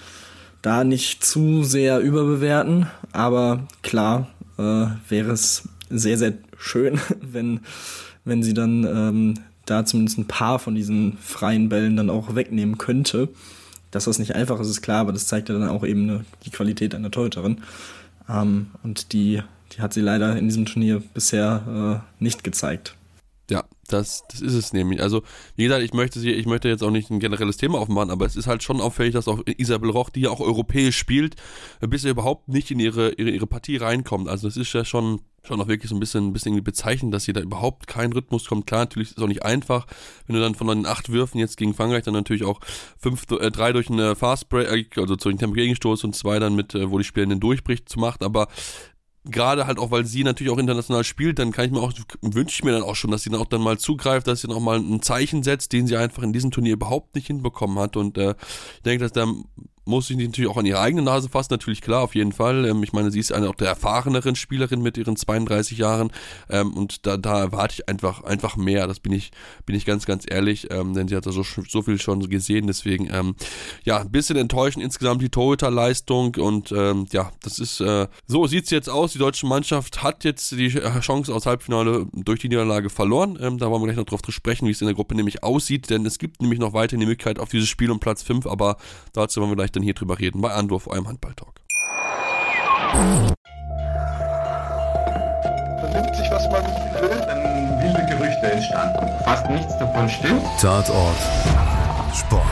da 0.61 0.83
nicht 0.83 1.23
zu 1.23 1.63
sehr 1.63 1.99
überbewerten, 1.99 2.87
aber 3.11 3.67
klar 3.81 4.27
äh, 4.57 4.87
wäre 5.09 5.31
es 5.31 5.69
sehr, 5.89 6.17
sehr 6.17 6.33
schön, 6.57 6.99
wenn, 7.21 7.61
wenn 8.25 8.43
sie 8.43 8.53
dann 8.53 8.83
ähm, 8.83 9.33
da 9.65 9.85
zumindest 9.85 10.17
ein 10.17 10.27
paar 10.27 10.59
von 10.59 10.75
diesen 10.75 11.17
freien 11.19 11.69
Bällen 11.69 11.95
dann 11.95 12.09
auch 12.09 12.35
wegnehmen 12.35 12.77
könnte. 12.77 13.29
Dass 13.91 14.05
das 14.05 14.19
nicht 14.19 14.35
einfach 14.35 14.59
ist, 14.59 14.69
ist 14.69 14.81
klar, 14.81 15.01
aber 15.01 15.13
das 15.13 15.27
zeigt 15.27 15.49
ja 15.49 15.57
dann 15.57 15.69
auch 15.69 15.85
eben 15.85 16.09
eine, 16.09 16.25
die 16.45 16.49
Qualität 16.49 16.93
einer 16.95 17.11
Torhüterin. 17.11 17.61
Ähm, 18.27 18.67
und 18.81 19.13
die, 19.13 19.41
die 19.71 19.81
hat 19.81 19.93
sie 19.93 20.01
leider 20.01 20.35
in 20.35 20.47
diesem 20.47 20.65
Turnier 20.65 21.01
bisher 21.13 22.01
äh, 22.19 22.23
nicht 22.23 22.43
gezeigt. 22.43 22.95
Ja, 23.49 23.63
das, 23.87 24.23
das 24.29 24.41
ist 24.41 24.53
es 24.53 24.73
nämlich. 24.73 25.01
Also, 25.01 25.23
wie 25.55 25.63
gesagt, 25.63 25.83
ich 25.83 25.93
möchte 25.93 26.19
sie, 26.19 26.31
ich 26.31 26.45
möchte 26.45 26.69
jetzt 26.69 26.83
auch 26.83 26.91
nicht 26.91 27.09
ein 27.09 27.19
generelles 27.19 27.57
Thema 27.57 27.79
aufmachen, 27.79 28.11
aber 28.11 28.25
es 28.25 28.35
ist 28.35 28.47
halt 28.47 28.63
schon 28.63 28.79
auffällig, 28.79 29.13
dass 29.13 29.27
auch 29.27 29.41
Isabel 29.45 29.89
Roch, 29.89 30.09
die 30.09 30.21
ja 30.21 30.29
auch 30.29 30.39
europäisch 30.39 30.97
spielt, 30.97 31.35
bisher 31.81 32.11
überhaupt 32.11 32.47
nicht 32.47 32.71
in 32.71 32.79
ihre, 32.79 33.11
ihre, 33.13 33.29
ihre 33.29 33.47
Partie 33.47 33.77
reinkommt. 33.77 34.29
Also 34.29 34.47
es 34.47 34.55
ist 34.55 34.71
ja 34.73 34.85
schon, 34.85 35.21
schon 35.43 35.59
auch 35.59 35.67
wirklich 35.67 35.89
so 35.89 35.95
ein 35.95 35.99
bisschen, 35.99 36.27
ein 36.27 36.33
bisschen 36.33 36.63
bezeichnend, 36.63 37.13
dass 37.13 37.25
sie 37.25 37.33
da 37.33 37.41
überhaupt 37.41 37.87
kein 37.87 38.13
Rhythmus 38.13 38.45
kommt. 38.45 38.67
Klar, 38.67 38.81
natürlich 38.81 39.09
ist 39.09 39.17
es 39.17 39.23
auch 39.23 39.27
nicht 39.27 39.43
einfach, 39.43 39.85
wenn 40.27 40.35
du 40.35 40.41
dann 40.41 40.55
von 40.55 40.67
den 40.67 40.85
acht 40.85 41.11
Würfen 41.11 41.39
jetzt 41.39 41.57
gegen 41.57 41.73
Frankreich 41.73 42.03
dann 42.03 42.13
natürlich 42.13 42.43
auch 42.45 42.61
fünf, 42.97 43.25
äh, 43.31 43.51
drei 43.51 43.73
durch 43.73 43.89
einen 43.89 44.15
Fast 44.15 44.47
Break, 44.47 44.97
also 44.97 45.15
durch 45.15 45.25
einen 45.25 45.39
Tempo-Gegenstoß 45.39 46.05
und 46.05 46.15
zwei 46.15 46.39
dann 46.39 46.55
mit, 46.55 46.73
äh, 46.73 46.89
wo 46.89 46.97
die 46.97 47.03
Spielerin 47.03 47.41
durchbricht, 47.41 47.89
zu 47.89 47.99
macht, 47.99 48.23
aber 48.23 48.47
gerade 49.25 49.67
halt 49.67 49.79
auch, 49.79 49.91
weil 49.91 50.05
sie 50.05 50.23
natürlich 50.23 50.51
auch 50.51 50.57
international 50.57 51.03
spielt, 51.03 51.39
dann 51.39 51.51
kann 51.51 51.65
ich 51.65 51.71
mir 51.71 51.79
auch, 51.79 51.93
wünsche 52.21 52.55
ich 52.55 52.63
mir 52.63 52.71
dann 52.71 52.83
auch 52.83 52.95
schon, 52.95 53.11
dass 53.11 53.23
sie 53.23 53.29
dann 53.29 53.39
auch 53.39 53.47
dann 53.47 53.61
mal 53.61 53.77
zugreift, 53.77 54.27
dass 54.27 54.41
sie 54.41 54.47
dann 54.47 54.57
auch 54.57 54.61
mal 54.61 54.77
ein 54.77 55.01
Zeichen 55.01 55.43
setzt, 55.43 55.71
den 55.73 55.87
sie 55.87 55.97
einfach 55.97 56.23
in 56.23 56.33
diesem 56.33 56.51
Turnier 56.51 56.73
überhaupt 56.73 57.15
nicht 57.15 57.27
hinbekommen 57.27 57.79
hat. 57.79 57.95
Und 57.95 58.17
äh, 58.17 58.35
ich 58.75 58.81
denke, 58.83 59.03
dass 59.03 59.13
da 59.13 59.27
muss 59.85 60.07
sich 60.07 60.17
natürlich 60.17 60.49
auch 60.49 60.57
an 60.57 60.65
ihre 60.65 60.79
eigene 60.79 61.01
Nase 61.01 61.29
fassen, 61.29 61.49
natürlich 61.51 61.81
klar, 61.81 62.01
auf 62.01 62.15
jeden 62.15 62.31
Fall. 62.31 62.65
Ähm, 62.65 62.83
ich 62.83 62.93
meine, 62.93 63.11
sie 63.11 63.19
ist 63.19 63.31
eine 63.31 63.49
auch 63.49 63.55
der 63.55 63.67
erfahreneren 63.67 64.35
Spielerin 64.35 64.81
mit 64.81 64.97
ihren 64.97 65.15
32 65.15 65.77
Jahren 65.77 66.11
ähm, 66.49 66.73
und 66.73 67.05
da, 67.05 67.17
da 67.17 67.39
erwarte 67.39 67.75
ich 67.75 67.89
einfach, 67.89 68.23
einfach 68.23 68.55
mehr. 68.55 68.87
Das 68.87 68.99
bin 68.99 69.11
ich, 69.11 69.31
bin 69.65 69.75
ich 69.75 69.85
ganz, 69.85 70.05
ganz 70.05 70.25
ehrlich, 70.29 70.71
ähm, 70.71 70.93
denn 70.93 71.07
sie 71.07 71.15
hat 71.15 71.25
da 71.25 71.31
so, 71.31 71.43
so 71.43 71.81
viel 71.81 71.99
schon 71.99 72.29
gesehen. 72.29 72.67
Deswegen, 72.67 73.09
ähm, 73.11 73.35
ja, 73.83 73.99
ein 73.99 74.11
bisschen 74.11 74.37
enttäuschend 74.37 74.83
insgesamt 74.83 75.21
die 75.21 75.29
Torhüter-Leistung 75.29 76.35
und 76.35 76.71
ähm, 76.71 77.05
ja, 77.11 77.31
das 77.41 77.59
ist, 77.59 77.81
äh, 77.81 78.07
so 78.25 78.47
sieht's 78.47 78.69
jetzt 78.69 78.89
aus. 78.89 79.13
Die 79.13 79.19
deutsche 79.19 79.45
Mannschaft 79.45 80.03
hat 80.03 80.23
jetzt 80.23 80.51
die 80.51 80.69
Chance 80.69 81.33
aus 81.33 81.45
Halbfinale 81.45 82.07
durch 82.13 82.39
die 82.39 82.49
Niederlage 82.49 82.89
verloren. 82.89 83.37
Ähm, 83.41 83.57
da 83.57 83.69
wollen 83.69 83.81
wir 83.81 83.87
gleich 83.87 83.97
noch 83.97 84.05
drauf 84.05 84.21
zu 84.21 84.31
sprechen, 84.31 84.67
wie 84.67 84.71
es 84.71 84.81
in 84.81 84.87
der 84.87 84.95
Gruppe 84.95 85.15
nämlich 85.15 85.43
aussieht, 85.43 85.89
denn 85.89 86.05
es 86.05 86.17
gibt 86.17 86.41
nämlich 86.41 86.59
noch 86.59 86.73
weiterhin 86.73 87.01
die 87.01 87.05
Möglichkeit 87.05 87.39
auf 87.39 87.49
dieses 87.49 87.69
Spiel 87.69 87.91
um 87.91 87.99
Platz 87.99 88.23
5, 88.23 88.47
aber 88.47 88.77
dazu 89.11 89.41
wollen 89.41 89.51
wir 89.51 89.55
gleich 89.55 89.72
dann 89.75 89.83
hier 89.83 89.93
drüber 89.93 90.19
reden 90.19 90.41
bei 90.41 90.51
Andorf, 90.51 90.87
eurem 90.87 91.07
Handballtalk. 91.07 91.53
Vernimmt 95.79 96.15
sich, 96.15 96.31
was 96.31 96.49
man 96.49 96.63
will, 97.01 97.21
dann 97.27 97.81
wilde 97.81 98.05
Gerüchte 98.05 98.51
entstanden. 98.51 99.07
Fast 99.23 99.49
nichts 99.49 99.77
davon 99.77 100.09
stimmt. 100.09 100.43
Tatort 100.61 101.17
Sport. 102.13 102.43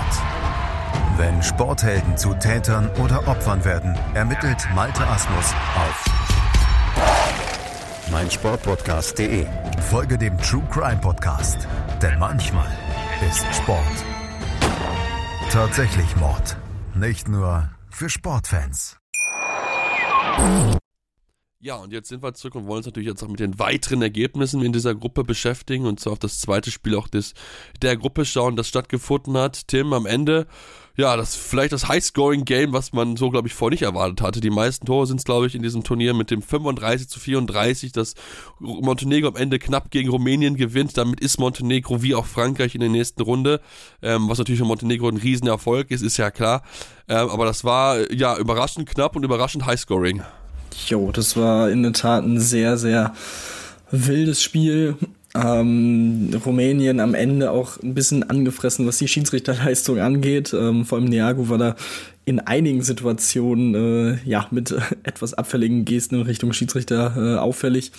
Wenn 1.18 1.42
Sporthelden 1.44 2.18
zu 2.18 2.34
Tätern 2.34 2.90
oder 3.04 3.28
Opfern 3.28 3.64
werden, 3.64 3.96
ermittelt 4.16 4.68
Malte 4.74 5.06
Asmus 5.06 5.54
auf 5.76 6.06
meinsportpodcast.de. 8.12 9.46
Folge 9.90 10.18
dem 10.18 10.38
True 10.40 10.64
Crime 10.72 11.00
Podcast, 11.00 11.68
denn 12.02 12.18
manchmal 12.20 12.68
ist 13.30 13.46
Sport 13.56 14.06
tatsächlich 15.52 16.16
Mord. 16.16 16.56
Nicht 16.96 17.28
nur 17.28 17.70
für 17.90 18.10
Sportfans. 18.10 18.98
Ja, 21.60 21.76
und 21.76 21.94
jetzt 21.94 22.10
sind 22.10 22.24
wir 22.24 22.34
zurück 22.34 22.56
und 22.56 22.66
wollen 22.66 22.78
uns 22.78 22.86
natürlich 22.88 23.08
jetzt 23.08 23.24
auch 23.24 23.28
mit 23.28 23.40
den 23.40 23.60
weiteren 23.60 24.02
Ergebnissen 24.02 24.62
in 24.62 24.74
dieser 24.74 24.96
Gruppe 24.96 25.24
beschäftigen 25.24 25.86
und 25.86 26.00
zwar 26.00 26.14
auf 26.14 26.20
das 26.20 26.40
zweite 26.40 26.72
Spiel 26.72 26.96
auch 26.96 27.08
des, 27.08 27.34
der 27.82 27.96
Gruppe 27.96 28.26
schauen, 28.26 28.56
das 28.56 28.68
stattgefunden 28.68 29.38
hat. 29.38 29.68
Tim, 29.68 29.94
am 29.94 30.06
Ende 30.06 30.48
ja, 30.96 31.16
das 31.16 31.36
vielleicht 31.36 31.72
das 31.72 31.88
High-Scoring-Game, 31.88 32.74
was 32.74 32.94
man 32.94 33.16
so, 33.16 33.30
glaube 33.30 33.48
ich, 33.48 33.54
vorher 33.54 33.72
nicht 33.72 33.84
erwartet 33.84 34.22
hatte. 34.22 34.42
Die 34.42 34.50
meisten 34.50 34.86
Tore 34.86 35.08
sind 35.08 35.18
es, 35.18 35.24
glaube 35.24 35.48
ich, 35.48 35.56
in 35.56 35.62
diesem 35.62 35.84
Turnier 35.84 36.14
mit 36.14 36.32
dem 36.32 36.42
35 36.42 37.08
zu 37.08 37.20
34, 37.20 37.92
dass 37.92 38.16
Montenegro 38.60 39.30
am 39.30 39.36
Ende 39.36 39.60
knapp 39.60 39.92
gegen 39.92 40.10
Rumänien 40.10 40.56
gewinnt. 40.56 40.98
Damit 40.98 41.20
ist 41.22 41.40
Montenegro 41.40 42.02
wie 42.02 42.16
auch 42.16 42.26
Frankreich 42.26 42.76
in 42.76 42.82
der 42.82 42.90
nächsten 42.90 43.22
Runde, 43.22 43.62
ähm, 44.02 44.30
was 44.30 44.38
natürlich 44.38 44.60
für 44.60 44.66
Montenegro 44.66 45.08
ein 45.08 45.18
Riesenerfolg 45.18 45.92
ist, 45.92 46.02
ist 46.02 46.18
ja 46.18 46.32
klar. 46.32 46.64
Ähm, 47.08 47.30
aber 47.30 47.46
das 47.46 47.64
war 47.64 48.12
ja 48.12 48.38
überraschend 48.38 48.90
knapp 48.90 49.16
und 49.16 49.24
überraschend 49.24 49.66
High-Scoring. 49.66 50.22
Jo, 50.88 51.12
das 51.12 51.38
war 51.38 51.70
in 51.70 51.84
der 51.84 51.94
Tat 51.94 52.24
ein 52.24 52.40
sehr, 52.40 52.78
sehr 52.78 53.14
wildes 53.92 54.42
Spiel. 54.42 54.96
Ähm, 55.34 56.30
Rumänien 56.46 57.00
am 57.00 57.14
Ende 57.14 57.52
auch 57.52 57.82
ein 57.82 57.94
bisschen 57.94 58.30
angefressen, 58.30 58.86
was 58.86 58.98
die 58.98 59.08
Schiedsrichterleistung 59.08 60.00
angeht. 60.00 60.54
Ähm, 60.54 60.86
vor 60.86 60.98
allem 60.98 61.08
Niago 61.08 61.48
war 61.48 61.58
da 61.58 61.76
in 62.26 62.40
einigen 62.40 62.82
Situationen 62.82 63.76
äh, 63.76 64.18
ja 64.26 64.48
mit 64.52 64.76
etwas 65.04 65.34
abfälligen 65.34 65.86
Gesten 65.86 66.16
in 66.16 66.22
Richtung 66.24 66.52
Schiedsrichter 66.52 67.14
äh, 67.18 67.38
auffällig. 67.38 67.92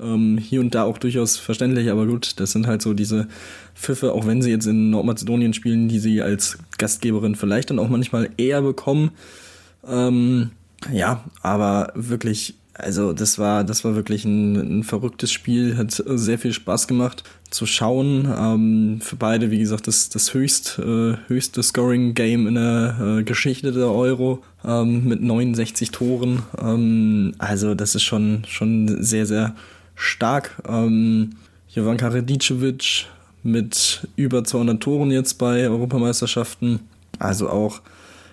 Ähm, 0.00 0.38
hier 0.38 0.60
und 0.60 0.74
da 0.74 0.84
auch 0.84 0.96
durchaus 0.96 1.36
verständlich, 1.36 1.90
aber 1.90 2.06
gut, 2.06 2.40
das 2.40 2.52
sind 2.52 2.66
halt 2.66 2.80
so 2.80 2.94
diese 2.94 3.28
Pfiffe, 3.74 4.12
auch 4.12 4.26
wenn 4.26 4.40
sie 4.40 4.50
jetzt 4.50 4.66
in 4.66 4.88
Nordmazedonien 4.90 5.52
spielen, 5.52 5.88
die 5.88 5.98
sie 5.98 6.22
als 6.22 6.58
Gastgeberin 6.78 7.34
vielleicht 7.34 7.68
dann 7.68 7.78
auch 7.78 7.90
manchmal 7.90 8.30
eher 8.38 8.62
bekommen. 8.62 9.10
Ähm, 9.86 10.52
ja, 10.90 11.24
aber 11.42 11.92
wirklich 11.94 12.54
also 12.82 13.12
das 13.12 13.38
war, 13.38 13.64
das 13.64 13.84
war 13.84 13.94
wirklich 13.94 14.24
ein, 14.24 14.80
ein, 14.80 14.82
verrücktes 14.84 15.32
Spiel, 15.32 15.76
hat 15.76 16.02
sehr 16.06 16.38
viel 16.38 16.52
Spaß 16.52 16.88
gemacht 16.88 17.24
zu 17.50 17.66
schauen. 17.66 18.32
Ähm, 18.36 19.00
für 19.00 19.16
beide, 19.16 19.50
wie 19.50 19.58
gesagt, 19.58 19.86
das, 19.86 20.08
das 20.08 20.34
höchst, 20.34 20.78
äh, 20.78 21.16
höchste 21.26 21.62
Scoring-Game 21.62 22.46
in 22.46 22.54
der 22.54 23.18
äh, 23.18 23.22
Geschichte 23.22 23.72
der 23.72 23.90
Euro 23.90 24.42
ähm, 24.64 25.06
mit 25.06 25.22
69 25.22 25.90
Toren. 25.90 26.42
Ähm, 26.60 27.34
also 27.38 27.74
das 27.74 27.94
ist 27.94 28.02
schon, 28.02 28.44
schon 28.46 29.02
sehr, 29.02 29.26
sehr 29.26 29.54
stark. 29.94 30.62
Ähm, 30.68 31.36
Jovanka 31.68 32.08
Radicevic 32.08 33.06
mit 33.42 34.08
über 34.16 34.44
200 34.44 34.80
Toren 34.80 35.10
jetzt 35.10 35.34
bei 35.34 35.68
Europameisterschaften. 35.68 36.80
Also 37.18 37.48
auch, 37.48 37.80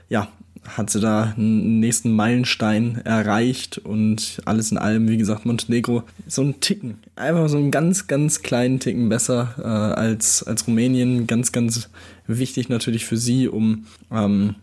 ja, 0.09 0.27
hat 0.75 0.89
sie 0.89 0.99
da 0.99 1.33
einen 1.37 1.79
nächsten 1.79 2.11
Meilenstein 2.11 3.01
erreicht 3.05 3.77
und 3.77 4.41
alles 4.45 4.71
in 4.71 4.77
allem, 4.77 5.07
wie 5.07 5.17
gesagt, 5.17 5.45
Montenegro 5.45 6.03
so 6.27 6.41
einen 6.41 6.59
Ticken, 6.59 6.99
einfach 7.15 7.47
so 7.47 7.57
einen 7.57 7.71
ganz, 7.71 8.07
ganz 8.07 8.41
kleinen 8.41 8.79
Ticken 8.79 9.07
besser 9.07 9.55
äh, 9.57 9.61
als, 9.63 10.43
als 10.43 10.67
Rumänien. 10.67 11.25
Ganz, 11.25 11.51
ganz 11.51 11.89
wichtig 12.27 12.69
natürlich 12.69 13.05
für 13.05 13.17
sie, 13.17 13.47
um 13.47 13.85
ähm, 14.11 14.55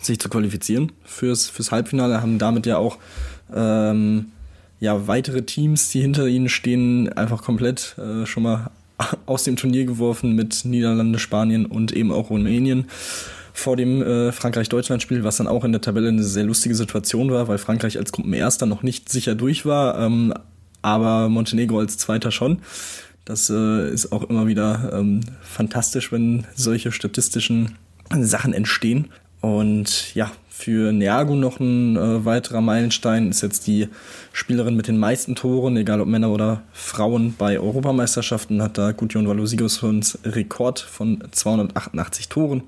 sich 0.00 0.18
zu 0.18 0.28
qualifizieren 0.28 0.92
fürs, 1.04 1.48
fürs 1.48 1.70
Halbfinale, 1.70 2.22
haben 2.22 2.38
damit 2.38 2.64
ja 2.66 2.78
auch 2.78 2.98
ähm, 3.54 4.26
ja, 4.80 5.06
weitere 5.06 5.42
Teams, 5.42 5.90
die 5.90 6.00
hinter 6.00 6.26
ihnen 6.26 6.48
stehen, 6.48 7.12
einfach 7.12 7.42
komplett 7.42 7.96
äh, 7.98 8.24
schon 8.26 8.44
mal 8.44 8.70
aus 9.26 9.44
dem 9.44 9.56
Turnier 9.56 9.84
geworfen 9.84 10.32
mit 10.32 10.64
Niederlande, 10.64 11.18
Spanien 11.18 11.66
und 11.66 11.92
eben 11.92 12.12
auch 12.12 12.30
Rumänien 12.30 12.86
vor 13.56 13.76
dem 13.76 14.02
äh, 14.02 14.32
Frankreich-Deutschland-Spiel, 14.32 15.22
was 15.22 15.36
dann 15.36 15.46
auch 15.46 15.64
in 15.64 15.70
der 15.70 15.80
Tabelle 15.80 16.08
eine 16.08 16.24
sehr 16.24 16.42
lustige 16.42 16.74
Situation 16.74 17.30
war, 17.30 17.46
weil 17.46 17.56
Frankreich 17.56 17.96
als 17.96 18.10
Gruppenerster 18.10 18.66
noch 18.66 18.82
nicht 18.82 19.08
sicher 19.08 19.36
durch 19.36 19.64
war, 19.64 19.98
ähm, 20.00 20.34
aber 20.82 21.28
Montenegro 21.28 21.78
als 21.78 21.96
Zweiter 21.96 22.32
schon. 22.32 22.58
Das 23.24 23.48
äh, 23.50 23.88
ist 23.90 24.12
auch 24.12 24.28
immer 24.28 24.48
wieder 24.48 24.90
ähm, 24.92 25.20
fantastisch, 25.40 26.10
wenn 26.10 26.46
solche 26.56 26.90
statistischen 26.90 27.76
Sachen 28.20 28.52
entstehen. 28.52 29.06
Und 29.40 30.14
ja, 30.16 30.32
für 30.48 30.92
Neago 30.92 31.36
noch 31.36 31.60
ein 31.60 31.96
äh, 31.96 32.24
weiterer 32.24 32.60
Meilenstein 32.60 33.30
ist 33.30 33.40
jetzt 33.40 33.68
die 33.68 33.88
Spielerin 34.32 34.74
mit 34.74 34.88
den 34.88 34.98
meisten 34.98 35.36
Toren, 35.36 35.76
egal 35.76 36.00
ob 36.00 36.08
Männer 36.08 36.30
oder 36.30 36.62
Frauen, 36.72 37.34
bei 37.38 37.60
Europameisterschaften 37.60 38.60
hat 38.60 38.78
da 38.78 38.90
Gudjon 38.90 39.28
Valosigos 39.28 39.82
uns 39.84 40.18
Rekord 40.24 40.80
von 40.80 41.22
288 41.30 42.28
Toren 42.28 42.64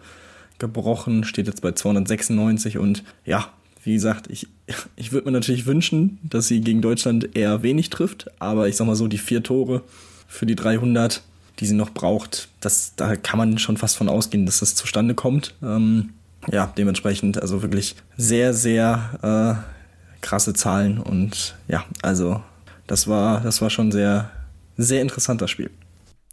gebrochen, 0.59 1.25
steht 1.25 1.47
jetzt 1.47 1.63
bei 1.63 1.73
296 1.73 2.79
und 2.79 3.05
ja, 3.25 3.49
wie 3.85 3.95
gesagt, 3.95 4.29
ich, 4.31 4.49
ich 4.97 5.13
würde 5.13 5.27
mir 5.27 5.33
natürlich 5.33 5.67
wünschen, 5.67 6.19
dass 6.25 6.49
sie 6.49 6.61
gegen 6.61 6.83
Deutschland 6.83 7.37
eher 7.37 7.63
wenig 7.63 7.89
trifft, 7.91 8.31
aber 8.41 8.69
ich 8.69 8.77
sag 8.77 8.87
mal 8.87 8.97
so, 8.97 9.07
die 9.07 9.19
vier 9.19 9.43
Tore 9.43 9.83
für 10.27 10.45
die 10.45 10.57
300, 10.57 11.23
die 11.61 11.67
sie 11.67 11.75
noch 11.75 11.91
braucht, 11.91 12.49
das, 12.61 12.95
da 12.97 13.15
kann 13.15 13.39
man 13.39 13.59
schon 13.59 13.77
fast 13.77 13.97
von 13.97 14.09
ausgehen, 14.09 14.45
dass 14.45 14.59
das 14.59 14.75
zustande 14.75 15.15
kommt. 15.15 15.55
Ähm, 15.63 16.11
ja, 16.51 16.73
dementsprechend 16.77 17.41
also 17.41 17.63
wirklich 17.63 17.97
sehr, 18.17 18.55
sehr 18.55 19.63
äh, 19.63 20.21
krasse 20.21 20.53
Zahlen 20.53 20.99
und 20.99 21.57
ja, 21.69 21.85
also 22.03 22.43
das 22.87 23.07
war, 23.07 23.41
das 23.41 23.63
war 23.63 23.71
schon 23.71 23.93
sehr, 23.93 24.31
sehr 24.77 25.03
interessanter 25.03 25.49
Spiel. 25.49 25.71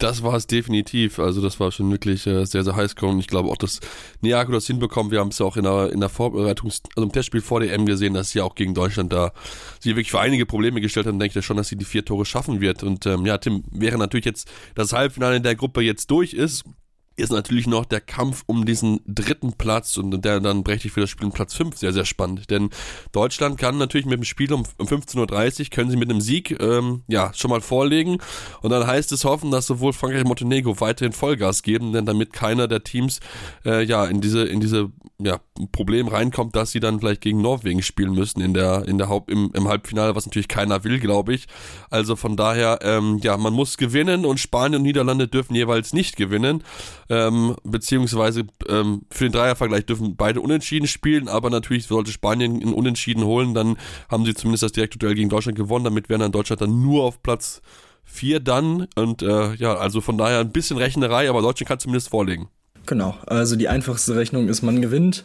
Das 0.03 0.21
war 0.21 0.33
es 0.33 0.47
definitiv. 0.47 1.17
Also 1.17 1.41
das 1.41 1.61
war 1.61 1.71
schon 1.71 1.89
wirklich 1.89 2.27
äh, 2.27 2.43
sehr, 2.43 2.65
sehr 2.65 2.75
heiß 2.75 2.95
und 3.03 3.19
ich 3.19 3.27
glaube 3.27 3.47
auch, 3.47 3.55
dass 3.55 3.79
Niago 4.19 4.51
das 4.51 4.67
hinbekommt. 4.67 5.11
Wir 5.11 5.21
haben 5.21 5.29
es 5.29 5.39
ja 5.39 5.45
auch 5.45 5.55
in 5.55 5.63
der, 5.63 5.93
in 5.93 6.01
der 6.01 6.09
Vorbereitung, 6.09 6.69
also 6.69 7.07
im 7.07 7.13
Testspiel 7.13 7.39
vor 7.39 7.61
der 7.61 7.71
M 7.71 7.85
gesehen, 7.85 8.13
dass 8.13 8.31
sie 8.31 8.41
auch 8.41 8.53
gegen 8.55 8.73
Deutschland 8.73 9.13
da 9.13 9.31
sie 9.79 9.91
wirklich 9.91 10.11
für 10.11 10.19
einige 10.19 10.45
Probleme 10.45 10.81
gestellt 10.81 11.07
haben. 11.07 11.19
Denke 11.19 11.39
ich 11.39 11.45
schon, 11.45 11.55
dass 11.55 11.69
sie 11.69 11.77
die 11.77 11.85
vier 11.85 12.03
Tore 12.03 12.25
schaffen 12.25 12.59
wird. 12.59 12.83
Und 12.83 13.05
ähm, 13.05 13.25
ja, 13.25 13.37
Tim, 13.37 13.63
wäre 13.71 13.97
natürlich 13.97 14.25
jetzt 14.25 14.51
das 14.75 14.91
Halbfinale 14.91 15.37
in 15.37 15.43
der 15.43 15.55
Gruppe 15.55 15.79
jetzt 15.79 16.11
durch 16.11 16.33
ist, 16.33 16.65
ist 17.15 17.31
natürlich 17.31 17.67
noch 17.67 17.85
der 17.85 18.01
Kampf 18.01 18.43
um 18.47 18.65
diesen 18.65 18.99
dritten 19.05 19.53
Platz 19.53 19.97
und 19.97 20.23
der 20.23 20.39
dann 20.39 20.63
ich 20.67 20.91
für 20.91 21.01
das 21.01 21.09
Spiel 21.09 21.27
um 21.27 21.31
Platz 21.31 21.53
5 21.53 21.77
sehr, 21.77 21.93
sehr 21.93 22.05
spannend. 22.05 22.49
Denn 22.49 22.69
Deutschland 23.11 23.57
kann 23.57 23.77
natürlich 23.77 24.05
mit 24.05 24.17
dem 24.17 24.23
Spiel 24.23 24.51
um 24.51 24.63
15.30 24.63 25.59
Uhr, 25.59 25.65
können 25.69 25.91
sie 25.91 25.97
mit 25.97 26.09
einem 26.09 26.21
Sieg 26.21 26.59
ähm, 26.59 27.03
ja 27.07 27.31
schon 27.33 27.51
mal 27.51 27.61
vorlegen 27.61 28.17
und 28.61 28.71
dann 28.71 28.87
heißt 28.87 29.11
es 29.11 29.25
hoffen, 29.25 29.51
dass 29.51 29.67
sowohl 29.67 29.93
Frankreich 29.93 30.21
und 30.21 30.27
Montenegro 30.27 30.79
weiterhin 30.79 31.13
Vollgas 31.13 31.61
geben, 31.61 31.93
denn 31.93 32.05
damit 32.05 32.33
keiner 32.33 32.67
der 32.67 32.83
Teams 32.83 33.19
äh, 33.65 33.83
ja 33.83 34.05
in 34.05 34.21
diese, 34.21 34.43
in 34.43 34.59
diese 34.59 34.91
ja, 35.19 35.39
Problem 35.71 36.07
reinkommt, 36.07 36.55
dass 36.55 36.71
sie 36.71 36.79
dann 36.79 36.99
vielleicht 36.99 37.21
gegen 37.21 37.41
Norwegen 37.41 37.81
spielen 37.81 38.13
müssen 38.13 38.41
in 38.41 38.53
der, 38.53 38.87
in 38.87 38.97
der 38.97 39.09
Haupt, 39.09 39.31
im, 39.31 39.51
im 39.53 39.67
Halbfinale, 39.67 40.15
was 40.15 40.25
natürlich 40.25 40.47
keiner 40.47 40.83
will, 40.83 40.99
glaube 40.99 41.33
ich. 41.33 41.47
Also 41.89 42.15
von 42.15 42.35
daher, 42.35 42.79
ähm, 42.81 43.19
ja, 43.21 43.37
man 43.37 43.53
muss 43.53 43.77
gewinnen 43.77 44.25
und 44.25 44.39
Spanien 44.39 44.77
und 44.77 44.83
Niederlande 44.83 45.27
dürfen 45.27 45.55
jeweils 45.55 45.93
nicht 45.93 46.15
gewinnen 46.15 46.63
ähm, 47.09 47.55
beziehungsweise 47.63 48.43
ähm, 48.67 49.03
für 49.09 49.25
den 49.25 49.33
Dreiervergleich 49.33 49.85
dürfen 49.85 50.15
beide 50.15 50.41
unentschieden 50.41 50.87
spielen, 50.87 51.27
aber 51.27 51.49
natürlich 51.49 51.87
sollte 51.87 52.11
Spanien 52.11 52.61
einen 52.61 52.73
Unentschieden 52.73 53.23
holen, 53.23 53.53
dann 53.53 53.77
haben 54.09 54.25
sie 54.25 54.33
zumindest 54.33 54.63
das 54.63 54.71
direkte 54.71 54.99
Duell 54.99 55.15
gegen 55.15 55.29
Deutschland 55.29 55.57
gewonnen, 55.57 55.85
damit 55.85 56.09
wären 56.09 56.21
dann 56.21 56.31
Deutschland 56.31 56.61
dann 56.61 56.81
nur 56.81 57.03
auf 57.03 57.21
Platz 57.23 57.61
4 58.05 58.39
dann 58.39 58.87
und 58.95 59.21
äh, 59.21 59.53
ja, 59.55 59.75
also 59.75 60.01
von 60.01 60.17
daher 60.17 60.39
ein 60.39 60.51
bisschen 60.51 60.77
Rechnerei, 60.77 61.29
aber 61.29 61.41
Deutschland 61.41 61.69
kann 61.69 61.79
zumindest 61.79 62.09
vorlegen. 62.09 62.49
Genau, 62.85 63.15
also 63.25 63.55
die 63.55 63.69
einfachste 63.69 64.15
Rechnung 64.15 64.49
ist, 64.49 64.61
man 64.61 64.81
gewinnt. 64.81 65.23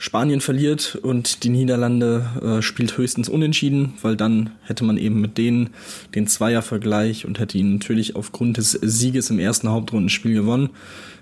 Spanien 0.00 0.40
verliert 0.40 0.96
und 1.02 1.42
die 1.42 1.48
Niederlande 1.48 2.24
äh, 2.40 2.62
spielt 2.62 2.96
höchstens 2.96 3.28
unentschieden, 3.28 3.94
weil 4.00 4.16
dann 4.16 4.50
hätte 4.62 4.84
man 4.84 4.96
eben 4.96 5.20
mit 5.20 5.36
denen 5.38 5.70
den 6.14 6.28
Zweiervergleich 6.28 7.26
und 7.26 7.40
hätte 7.40 7.58
ihn 7.58 7.74
natürlich 7.74 8.14
aufgrund 8.14 8.58
des 8.58 8.70
Sieges 8.70 9.28
im 9.30 9.40
ersten 9.40 9.68
Hauptrundenspiel 9.68 10.34
gewonnen. 10.34 10.70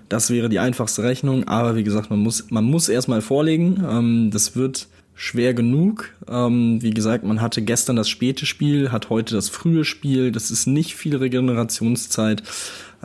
Das 0.09 0.29
wäre 0.29 0.47
die 0.47 0.59
einfachste 0.59 1.01
Rechnung, 1.01 1.47
aber 1.47 1.75
wie 1.75 1.83
gesagt, 1.83 2.11
man 2.11 2.19
muss, 2.19 2.51
man 2.51 2.65
muss 2.65 2.87
erstmal 2.87 3.21
vorlegen. 3.21 3.83
Ähm, 3.89 4.29
das 4.31 4.55
wird 4.55 4.87
schwer 5.15 5.55
genug. 5.55 6.11
Ähm, 6.29 6.79
wie 6.81 6.91
gesagt, 6.91 7.23
man 7.23 7.41
hatte 7.41 7.63
gestern 7.63 7.95
das 7.95 8.07
späte 8.07 8.45
Spiel, 8.45 8.91
hat 8.91 9.09
heute 9.09 9.33
das 9.33 9.49
frühe 9.49 9.85
Spiel. 9.85 10.31
Das 10.31 10.51
ist 10.51 10.67
nicht 10.67 10.95
viel 10.95 11.15
Regenerationszeit. 11.15 12.43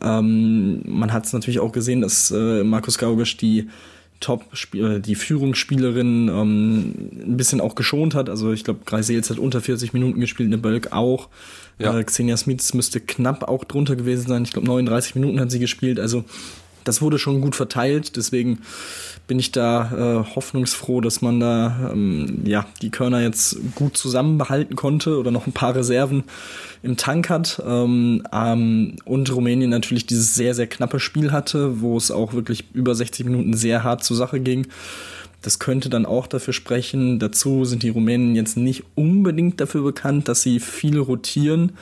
Ähm, 0.01 0.83
man 0.85 1.15
hat 1.15 1.25
es 1.25 1.33
natürlich 1.33 1.61
auch 1.61 1.73
gesehen, 1.73 2.03
dass 2.03 2.31
äh, 2.31 2.63
Markus 2.63 2.99
Gaugisch 2.99 3.39
die 3.39 3.69
Top, 4.23 4.45
die 4.73 5.15
Führungsspielerin 5.15 6.29
ähm, 6.29 6.95
ein 7.27 7.37
bisschen 7.37 7.61
auch 7.61 7.75
geschont 7.75 8.15
hat. 8.15 8.31
Also 8.31 8.53
ich 8.53 8.65
glaube, 8.65 8.81
Greisels 8.87 9.29
hat 9.31 9.39
unter 9.39 9.61
40 9.61 9.93
Minuten 9.93 10.21
gespielt, 10.21 10.49
eine 10.49 10.59
Bölk 10.59 10.93
auch. 10.93 11.29
Ja. 11.79 11.99
Äh, 11.99 12.05
Xenia 12.05 12.37
Smith 12.37 12.73
müsste 12.75 13.01
knapp 13.01 13.45
auch 13.45 13.65
drunter 13.65 13.97
gewesen 13.97 14.29
sein. 14.29 14.45
Ich 14.45 14.53
glaube, 14.53 14.67
39 14.69 15.15
Minuten 15.17 15.41
hat 15.41 15.51
sie 15.51 15.59
gespielt. 15.59 16.01
Also 16.01 16.25
das 16.85 17.03
wurde 17.03 17.19
schon 17.19 17.41
gut 17.41 17.57
verteilt, 17.57 18.17
deswegen 18.17 18.61
bin 19.27 19.39
ich 19.39 19.53
da 19.53 20.25
äh, 20.25 20.35
hoffnungsfroh, 20.35 21.01
dass 21.01 21.23
man 21.23 21.41
da 21.41 21.91
ähm, 21.93 22.43
ja 22.45 22.67
die 22.83 22.91
Körner 22.91 23.23
jetzt 23.23 23.57
gut 23.75 23.97
zusammenbehalten 23.97 24.77
konnte 24.77 25.19
oder 25.19 25.31
noch 25.31 25.47
ein 25.47 25.53
paar 25.53 25.75
Reserven 25.75 26.25
im 26.83 26.97
Tank 26.97 27.31
hat 27.31 27.63
ähm, 27.65 28.25
ähm, 28.33 28.97
und 29.05 29.35
Rumänien 29.35 29.71
natürlich 29.71 30.07
dieses 30.07 30.35
sehr 30.35 30.55
sehr 30.55 30.67
knappe 30.67 31.01
Spiel 31.01 31.33
hatte, 31.33 31.81
wo 31.81 31.97
es 31.97 32.11
auch 32.11 32.33
wirklich 32.35 32.65
über 32.75 32.95
60 32.95 33.27
Minuten 33.27 33.55
sehr 33.55 33.85
hart 33.85 34.05
zur 34.05 34.17
Sache 34.17 34.41
ging. 34.41 34.67
Das 35.41 35.59
könnte 35.59 35.91
dann 35.91 36.07
auch 36.07 36.29
dafür 36.29 36.55
sprechen. 36.55 37.19
Dazu 37.19 37.65
sind 37.65 37.83
die 37.83 37.89
Rumänen 37.89 38.37
jetzt 38.37 38.57
nicht 38.57 38.85
unbedingt 38.95 39.61
dafür 39.61 39.83
bekannt, 39.83 40.29
dass 40.29 40.43
sie 40.43 40.61
viel 40.61 40.99
rotieren 40.99 41.73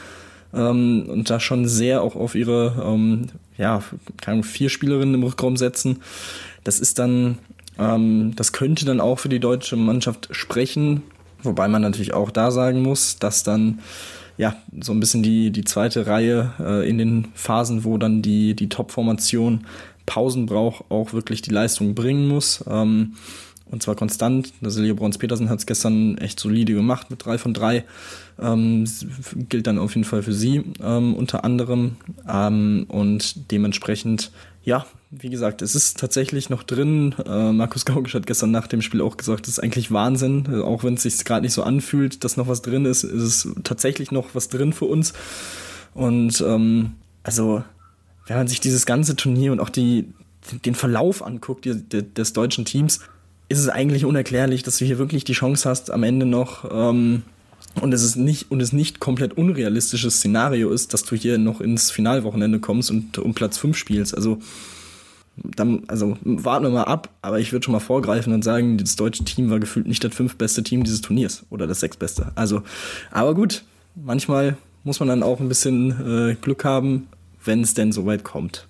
ähm, 0.55 1.05
und 1.09 1.31
da 1.31 1.41
schon 1.41 1.67
sehr 1.67 2.03
auch 2.03 2.17
auf 2.17 2.35
ihre 2.35 2.83
ähm, 2.85 3.29
ja, 3.57 3.83
keine 4.21 4.43
vier 4.43 4.69
Spielerinnen 4.69 5.15
im 5.15 5.23
Rückraum 5.23 5.57
setzen. 5.57 6.01
Das 6.65 6.81
ist 6.81 6.99
dann, 6.99 7.39
ähm, 7.79 8.33
das 8.37 8.53
könnte 8.53 8.85
dann 8.85 9.01
auch 9.01 9.19
für 9.19 9.29
die 9.29 9.41
deutsche 9.41 9.77
Mannschaft 9.77 10.29
sprechen, 10.31 11.03
wobei 11.43 11.69
man 11.69 11.83
natürlich 11.83 12.15
auch 12.15 12.31
da 12.31 12.51
sagen 12.51 12.83
muss, 12.83 13.19
dass 13.19 13.43
dann 13.43 13.81
ja 14.39 14.57
so 14.81 14.93
ein 14.93 15.01
bisschen 15.01 15.23
die, 15.23 15.51
die 15.51 15.65
zweite 15.65 16.07
Reihe 16.07 16.55
äh, 16.59 16.89
in 16.89 16.97
den 16.99 17.29
Phasen, 17.35 17.85
wo 17.85 17.99
dann 17.99 18.23
die, 18.23 18.55
die 18.55 18.71
Top-Formation 18.71 19.67
Pausen 20.07 20.47
braucht, 20.47 20.85
auch 20.91 21.13
wirklich 21.13 21.43
die 21.43 21.51
Leistung 21.51 21.95
bringen 21.95 22.27
muss. 22.27 22.65
Ähm, 22.69 23.15
und 23.71 23.83
zwar 23.83 23.95
konstant. 23.95 24.53
Der 24.61 24.71
Silje 24.71 24.95
Brons-Petersen 24.95 25.49
hat 25.49 25.61
es 25.61 25.67
gestern 25.67 26.19
echt 26.19 26.41
solide 26.41 26.75
gemacht 26.75 27.11
mit 27.11 27.25
drei 27.25 27.39
von 27.39 27.55
drei. 27.55 27.85
Ähm, 28.41 28.85
gilt 29.49 29.67
dann 29.67 29.79
auf 29.79 29.95
jeden 29.95 30.05
Fall 30.05 30.23
für 30.23 30.33
sie 30.33 30.65
ähm, 30.83 31.15
unter 31.15 31.45
anderem. 31.45 31.97
Ähm, 32.29 32.87
und 32.89 33.51
dementsprechend, 33.53 34.33
ja, 34.65 34.87
wie 35.11 35.31
gesagt, 35.31 35.63
es 35.63 35.75
ist 35.75 35.99
tatsächlich 35.99 36.51
noch 36.51 36.63
drin. 36.63 37.15
Äh, 37.25 37.53
Markus 37.53 37.85
Gaugisch 37.85 38.15
hat 38.15 38.27
gestern 38.27 38.51
nach 38.51 38.67
dem 38.67 38.83
Spiel 38.83 39.01
auch 39.01 39.17
gesagt, 39.17 39.47
das 39.47 39.55
ist 39.55 39.61
eigentlich 39.61 39.93
Wahnsinn. 39.93 40.63
Auch 40.63 40.83
wenn 40.83 40.95
es 40.95 41.03
sich 41.03 41.25
gerade 41.25 41.43
nicht 41.43 41.55
so 41.55 41.63
anfühlt, 41.63 42.25
dass 42.25 42.37
noch 42.37 42.49
was 42.49 42.63
drin 42.63 42.85
ist, 42.87 43.05
ist 43.05 43.23
es 43.23 43.49
tatsächlich 43.63 44.11
noch 44.11 44.35
was 44.35 44.49
drin 44.49 44.73
für 44.73 44.87
uns. 44.87 45.13
Und 45.95 46.41
ähm, 46.41 46.93
also, 47.23 47.63
wenn 48.27 48.37
man 48.37 48.49
sich 48.49 48.61
dieses 48.61 48.87
ganze 48.87 49.17
Turnier 49.17 49.53
und 49.53 49.61
auch 49.61 49.69
die, 49.69 50.13
den 50.65 50.75
Verlauf 50.75 51.25
anguckt 51.25 51.65
die, 51.65 51.75
die, 51.75 52.15
des 52.15 52.33
deutschen 52.33 52.65
Teams, 52.65 53.01
ist 53.51 53.59
es 53.59 53.69
eigentlich 53.69 54.05
unerklärlich, 54.05 54.63
dass 54.63 54.79
du 54.79 54.85
hier 54.85 54.99
wirklich 54.99 55.25
die 55.25 55.33
Chance 55.33 55.69
hast, 55.69 55.91
am 55.91 56.05
Ende 56.05 56.25
noch 56.25 56.71
ähm, 56.73 57.25
und 57.81 57.93
es 57.93 58.05
ist 58.05 58.15
nicht 58.17 58.51
und 58.51 58.61
es 58.61 58.73
nicht 58.73 59.01
komplett 59.01 59.37
unrealistisches 59.37 60.17
Szenario 60.17 60.71
ist, 60.71 60.95
dass 60.95 61.03
du 61.03 61.17
hier 61.17 61.37
noch 61.37 61.61
ins 61.61 61.91
Finalwochenende 61.91 62.61
kommst 62.61 62.93
und 62.93 63.19
um 63.19 63.35
Platz 63.35 63.59
5 63.59 63.77
spielst. 63.77 64.15
Also 64.15 64.39
dann, 65.37 65.83
also 65.89 66.17
warten 66.23 66.67
wir 66.67 66.71
mal 66.71 66.85
ab, 66.85 67.09
aber 67.23 67.41
ich 67.41 67.53
würde 67.53 67.65
schon 67.65 67.73
mal 67.73 67.81
vorgreifen 67.81 68.33
und 68.33 68.45
sagen, 68.45 68.79
das 68.79 68.95
deutsche 68.95 69.25
Team 69.25 69.51
war 69.51 69.59
gefühlt 69.59 69.89
nicht 69.89 70.05
das 70.05 70.15
fünftbeste 70.15 70.63
Team 70.63 70.85
dieses 70.85 71.01
Turniers 71.01 71.45
oder 71.51 71.67
das 71.67 71.81
sechstbeste. 71.81 72.31
Also, 72.37 72.63
aber 73.11 73.35
gut, 73.35 73.65
manchmal 73.97 74.57
muss 74.85 75.01
man 75.01 75.09
dann 75.09 75.25
auch 75.25 75.41
ein 75.41 75.49
bisschen 75.49 76.31
äh, 76.31 76.37
Glück 76.41 76.65
haben, 76.65 77.09
wenn 77.45 77.63
es 77.63 77.75
denn 77.75 77.91
soweit 77.91 78.23
kommt 78.23 78.69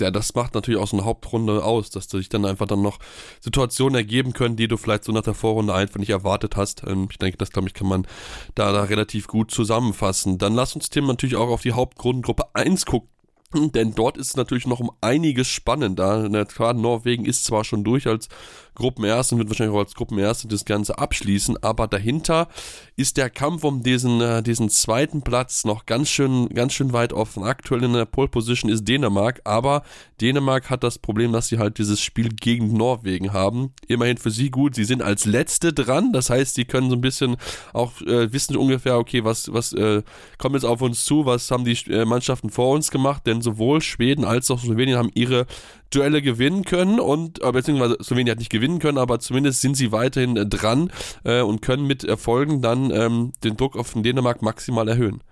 ja, 0.00 0.10
das 0.10 0.34
macht 0.34 0.54
natürlich 0.54 0.80
auch 0.80 0.88
so 0.88 0.96
eine 0.96 1.06
Hauptrunde 1.06 1.64
aus, 1.64 1.90
dass 1.90 2.08
sich 2.08 2.28
dann 2.28 2.44
einfach 2.44 2.66
dann 2.66 2.82
noch 2.82 2.98
Situationen 3.40 3.96
ergeben 3.96 4.32
können, 4.32 4.56
die 4.56 4.68
du 4.68 4.76
vielleicht 4.76 5.04
so 5.04 5.12
nach 5.12 5.22
der 5.22 5.34
Vorrunde 5.34 5.74
einfach 5.74 5.98
nicht 5.98 6.10
erwartet 6.10 6.56
hast. 6.56 6.82
Ähm, 6.86 7.08
ich 7.10 7.18
denke, 7.18 7.38
das 7.38 7.50
glaube 7.50 7.68
ich 7.68 7.74
kann 7.74 7.88
man 7.88 8.06
da, 8.54 8.72
da 8.72 8.84
relativ 8.84 9.26
gut 9.26 9.50
zusammenfassen. 9.50 10.38
Dann 10.38 10.54
lass 10.54 10.74
uns 10.74 10.90
Tim 10.90 11.06
natürlich 11.06 11.36
auch 11.36 11.48
auf 11.48 11.62
die 11.62 11.72
Hauptgrundengruppe 11.72 12.54
1 12.54 12.86
gucken. 12.86 13.10
Denn 13.54 13.94
dort 13.94 14.18
ist 14.18 14.28
es 14.28 14.36
natürlich 14.36 14.66
noch 14.66 14.80
um 14.80 14.90
einiges 15.00 15.48
spannender. 15.48 16.28
Klar, 16.46 16.74
Norwegen 16.74 17.24
ist 17.24 17.44
zwar 17.44 17.64
schon 17.64 17.84
durch 17.84 18.06
als 18.06 18.28
Gruppenerste 18.76 19.34
und 19.34 19.40
wird 19.40 19.50
wahrscheinlich 19.50 19.74
auch 19.74 19.80
als 19.80 19.94
Gruppenerste 19.94 20.46
das 20.46 20.64
Ganze 20.64 20.98
abschließen. 20.98 21.62
Aber 21.62 21.88
dahinter 21.88 22.48
ist 22.94 23.16
der 23.16 23.30
Kampf 23.30 23.64
um 23.64 23.82
diesen, 23.82 24.20
äh, 24.20 24.42
diesen 24.42 24.70
zweiten 24.70 25.22
Platz 25.22 25.64
noch 25.64 25.86
ganz 25.86 26.08
schön, 26.08 26.48
ganz 26.50 26.72
schön 26.72 26.92
weit 26.92 27.12
offen. 27.12 27.42
Aktuell 27.42 27.82
in 27.82 27.92
der 27.92 28.04
Pole 28.04 28.28
Position 28.28 28.70
ist 28.70 28.86
Dänemark, 28.86 29.40
aber 29.44 29.82
Dänemark 30.20 30.70
hat 30.70 30.84
das 30.84 30.98
Problem, 30.98 31.32
dass 31.32 31.48
sie 31.48 31.58
halt 31.58 31.78
dieses 31.78 32.00
Spiel 32.00 32.28
gegen 32.28 32.76
Norwegen 32.76 33.32
haben. 33.32 33.72
Immerhin 33.88 34.16
für 34.16 34.30
sie 34.30 34.50
gut. 34.50 34.74
Sie 34.74 34.84
sind 34.84 35.02
als 35.02 35.24
Letzte 35.24 35.72
dran. 35.72 36.12
Das 36.12 36.30
heißt, 36.30 36.54
sie 36.54 36.64
können 36.64 36.88
so 36.88 36.96
ein 36.96 37.00
bisschen 37.00 37.36
auch 37.72 38.00
äh, 38.02 38.32
wissen 38.32 38.56
ungefähr, 38.56 38.98
okay, 38.98 39.24
was, 39.24 39.52
was 39.52 39.72
äh, 39.72 40.02
kommt 40.38 40.54
jetzt 40.54 40.64
auf 40.64 40.82
uns 40.82 41.04
zu, 41.04 41.26
was 41.26 41.50
haben 41.50 41.64
die 41.64 41.76
äh, 41.90 42.04
Mannschaften 42.04 42.50
vor 42.50 42.74
uns 42.74 42.90
gemacht, 42.90 43.26
denn 43.26 43.42
sowohl 43.42 43.80
Schweden 43.80 44.24
als 44.24 44.50
auch 44.50 44.60
Slowenien 44.60 44.98
haben 44.98 45.10
ihre 45.14 45.46
Duelle 45.90 46.22
gewinnen 46.22 46.64
können 46.64 47.00
und 47.00 47.42
äh, 47.42 47.52
beziehungsweise 47.52 47.96
Slowenien 48.02 48.32
hat 48.32 48.38
nicht 48.38 48.50
gewinnen 48.50 48.78
können, 48.78 48.98
aber 48.98 49.20
zumindest 49.20 49.60
sind 49.60 49.76
sie 49.76 49.92
weiterhin 49.92 50.36
äh, 50.36 50.46
dran 50.46 50.90
äh, 51.24 51.40
und 51.40 51.62
können 51.62 51.86
mit 51.86 52.04
Erfolgen 52.04 52.62
dann 52.62 52.90
ähm, 52.90 53.32
den 53.44 53.56
Druck 53.56 53.76
auf 53.76 53.92
den 53.92 54.02
Dänemark 54.02 54.42
maximal 54.42 54.88
erhöhen. 54.88 55.22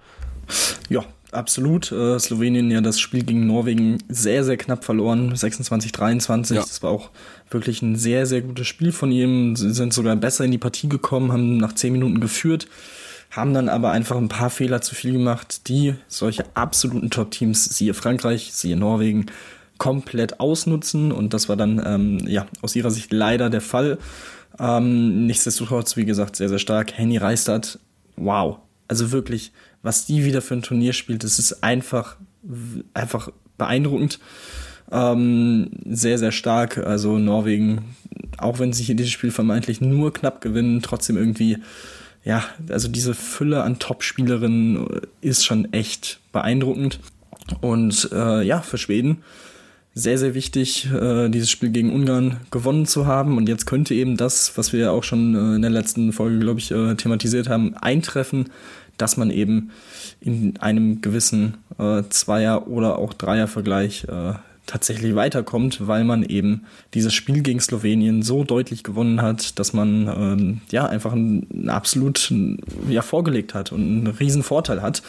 Ja, 0.88 1.04
absolut. 1.32 1.90
Äh, 1.90 2.18
Slowenien 2.18 2.70
ja 2.70 2.80
das 2.80 3.00
Spiel 3.00 3.24
gegen 3.24 3.46
Norwegen 3.46 3.98
sehr, 4.08 4.44
sehr 4.44 4.56
knapp 4.56 4.84
verloren, 4.84 5.34
26-23. 5.34 6.54
Ja. 6.54 6.60
Das 6.60 6.82
war 6.82 6.90
auch 6.90 7.10
wirklich 7.50 7.82
ein 7.82 7.96
sehr, 7.96 8.26
sehr 8.26 8.42
gutes 8.42 8.66
Spiel 8.66 8.92
von 8.92 9.10
ihm. 9.10 9.56
Sie 9.56 9.72
sind 9.72 9.92
sogar 9.92 10.16
besser 10.16 10.44
in 10.44 10.50
die 10.50 10.58
Partie 10.58 10.88
gekommen, 10.88 11.32
haben 11.32 11.56
nach 11.56 11.74
zehn 11.74 11.92
Minuten 11.92 12.20
geführt 12.20 12.68
haben 13.36 13.52
dann 13.52 13.68
aber 13.68 13.90
einfach 13.90 14.16
ein 14.16 14.28
paar 14.28 14.50
Fehler 14.50 14.80
zu 14.80 14.94
viel 14.94 15.12
gemacht, 15.12 15.68
die 15.68 15.94
solche 16.06 16.44
absoluten 16.54 17.10
Top-Teams, 17.10 17.64
siehe 17.64 17.94
Frankreich, 17.94 18.50
siehe 18.52 18.76
Norwegen, 18.76 19.26
komplett 19.78 20.40
ausnutzen 20.40 21.12
und 21.12 21.34
das 21.34 21.48
war 21.48 21.56
dann 21.56 21.82
ähm, 21.84 22.26
ja 22.26 22.46
aus 22.62 22.76
ihrer 22.76 22.90
Sicht 22.90 23.12
leider 23.12 23.50
der 23.50 23.60
Fall. 23.60 23.98
Ähm, 24.58 25.26
nichtsdestotrotz, 25.26 25.96
wie 25.96 26.04
gesagt, 26.04 26.36
sehr, 26.36 26.48
sehr 26.48 26.58
stark. 26.58 26.96
Henny 26.96 27.16
Reistadt, 27.16 27.78
wow. 28.16 28.58
Also 28.86 29.10
wirklich, 29.10 29.52
was 29.82 30.06
die 30.06 30.24
wieder 30.24 30.42
für 30.42 30.54
ein 30.54 30.62
Turnier 30.62 30.92
spielt, 30.92 31.24
das 31.24 31.38
ist 31.38 31.64
einfach 31.64 32.16
einfach 32.92 33.30
beeindruckend. 33.58 34.18
Ähm, 34.92 35.70
sehr, 35.86 36.18
sehr 36.18 36.32
stark. 36.32 36.78
Also 36.78 37.18
Norwegen, 37.18 37.96
auch 38.38 38.58
wenn 38.58 38.72
sie 38.72 38.84
hier 38.84 38.94
dieses 38.94 39.12
Spiel 39.12 39.30
vermeintlich 39.30 39.80
nur 39.80 40.12
knapp 40.12 40.40
gewinnen, 40.40 40.82
trotzdem 40.82 41.16
irgendwie, 41.16 41.58
ja, 42.24 42.44
also 42.68 42.88
diese 42.88 43.14
Fülle 43.14 43.62
an 43.62 43.78
Top-Spielerinnen 43.78 45.00
ist 45.20 45.44
schon 45.44 45.72
echt 45.72 46.20
beeindruckend. 46.32 47.00
Und 47.60 48.08
äh, 48.12 48.42
ja, 48.42 48.60
für 48.60 48.78
Schweden 48.78 49.22
sehr, 49.94 50.18
sehr 50.18 50.34
wichtig, 50.34 50.90
äh, 50.92 51.28
dieses 51.28 51.50
Spiel 51.50 51.70
gegen 51.70 51.92
Ungarn 51.92 52.40
gewonnen 52.50 52.84
zu 52.84 53.06
haben. 53.06 53.36
Und 53.36 53.48
jetzt 53.48 53.66
könnte 53.66 53.94
eben 53.94 54.16
das, 54.16 54.58
was 54.58 54.72
wir 54.72 54.80
ja 54.80 54.90
auch 54.90 55.04
schon 55.04 55.34
äh, 55.34 55.56
in 55.56 55.62
der 55.62 55.70
letzten 55.70 56.12
Folge, 56.12 56.38
glaube 56.40 56.58
ich, 56.58 56.72
äh, 56.72 56.94
thematisiert 56.96 57.48
haben, 57.48 57.74
eintreffen, 57.76 58.50
dass 58.98 59.16
man 59.16 59.30
eben 59.30 59.70
in 60.20 60.56
einem 60.58 61.00
gewissen 61.00 61.58
äh, 61.78 62.02
Zweier- 62.08 62.66
oder 62.66 62.98
auch 62.98 63.12
Dreier-Vergleich 63.12 64.04
äh, 64.04 64.34
tatsächlich 64.66 65.14
weiterkommt, 65.14 65.86
weil 65.86 66.04
man 66.04 66.22
eben 66.22 66.64
dieses 66.94 67.12
Spiel 67.14 67.42
gegen 67.42 67.60
Slowenien 67.60 68.22
so 68.22 68.44
deutlich 68.44 68.82
gewonnen 68.82 69.20
hat, 69.20 69.58
dass 69.58 69.74
man 69.74 70.08
ähm, 70.08 70.60
ja 70.70 70.86
einfach 70.86 71.12
einen, 71.12 71.68
absolut 71.68 72.32
ja, 72.88 73.02
vorgelegt 73.02 73.54
hat 73.54 73.72
und 73.72 73.82
einen 73.82 74.06
riesen 74.06 74.42
Vorteil 74.42 74.80
hat 74.80 75.02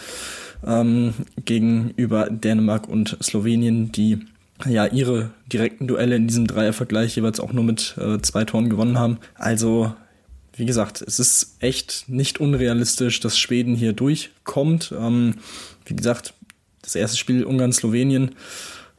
ähm, 0.65 1.13
gegenüber 1.45 2.30
Dänemark 2.30 2.89
und 2.89 3.17
Slowenien, 3.21 3.91
die 3.91 4.19
ja 4.65 4.86
ihre 4.86 5.32
direkten 5.52 5.88
Duelle 5.88 6.15
in 6.15 6.28
diesem 6.28 6.48
Dreiervergleich 6.48 7.15
jeweils 7.15 7.39
auch 7.39 7.54
nur 7.54 7.63
mit 7.63 7.96
äh, 7.98 8.20
zwei 8.22 8.46
Toren 8.46 8.70
gewonnen 8.70 8.98
haben. 8.98 9.18
Also 9.36 9.94
wie 10.56 10.65
gesagt, 10.65 11.02
es 11.02 11.20
ist 11.20 11.58
echt 11.60 12.06
nicht 12.08 12.39
unrealistisch, 12.39 13.20
dass 13.20 13.38
Schweden 13.38 13.76
hier 13.76 13.94
durchkommt. 13.94 14.94
Ähm, 14.98 15.36
wie 15.86 15.96
gesagt, 15.96 16.34
das 16.82 16.96
erste 16.96 17.18
Spiel 17.18 17.44
Ungarn-Slowenien. 17.44 18.36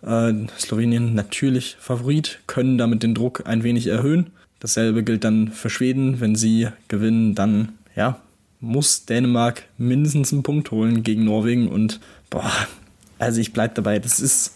Äh, 0.03 0.35
Slowenien 0.59 1.15
natürlich 1.15 1.77
Favorit, 1.81 2.41
können 2.47 2.77
damit 2.77 3.03
den 3.03 3.15
Druck 3.15 3.47
ein 3.47 3.63
wenig 3.63 3.87
erhöhen. 3.87 4.33
Dasselbe 4.61 5.03
gilt 5.03 5.25
dann 5.25 5.49
für 5.53 5.71
Schweden. 5.71 6.21
Wenn 6.21 6.37
sie 6.37 6.69
gewinnen, 6.89 7.35
dann 7.35 7.71
ja, 7.95 8.21
muss 8.61 9.07
Dänemark 9.07 9.65
mindestens 9.79 10.33
einen 10.33 10.43
Punkt 10.43 10.71
holen 10.71 11.03
gegen 11.03 11.25
Norwegen. 11.25 11.69
Und 11.69 12.01
boah, 12.29 12.53
also 13.19 13.41
ich 13.41 13.53
bleibe 13.53 13.75
dabei, 13.75 13.99
das 13.99 14.21
ist, 14.21 14.56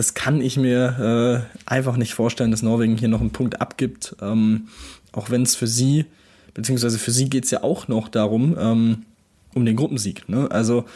das 0.00 0.14
kann 0.14 0.40
ich 0.40 0.56
mir 0.56 1.44
äh, 1.46 1.70
einfach 1.70 1.98
nicht 1.98 2.14
vorstellen, 2.14 2.52
dass 2.52 2.62
Norwegen 2.62 2.96
hier 2.96 3.08
noch 3.08 3.20
einen 3.20 3.32
Punkt 3.32 3.60
abgibt. 3.60 4.16
Ähm, 4.22 4.68
auch 5.12 5.28
wenn 5.28 5.42
es 5.42 5.56
für 5.56 5.66
sie, 5.66 6.06
beziehungsweise 6.54 6.98
für 6.98 7.10
sie 7.10 7.28
geht 7.28 7.44
es 7.44 7.50
ja 7.50 7.62
auch 7.62 7.86
noch 7.86 8.08
darum, 8.08 8.56
ähm, 8.58 9.02
um 9.52 9.66
den 9.66 9.76
Gruppensieg. 9.76 10.26
Ne? 10.26 10.50
Also 10.50 10.86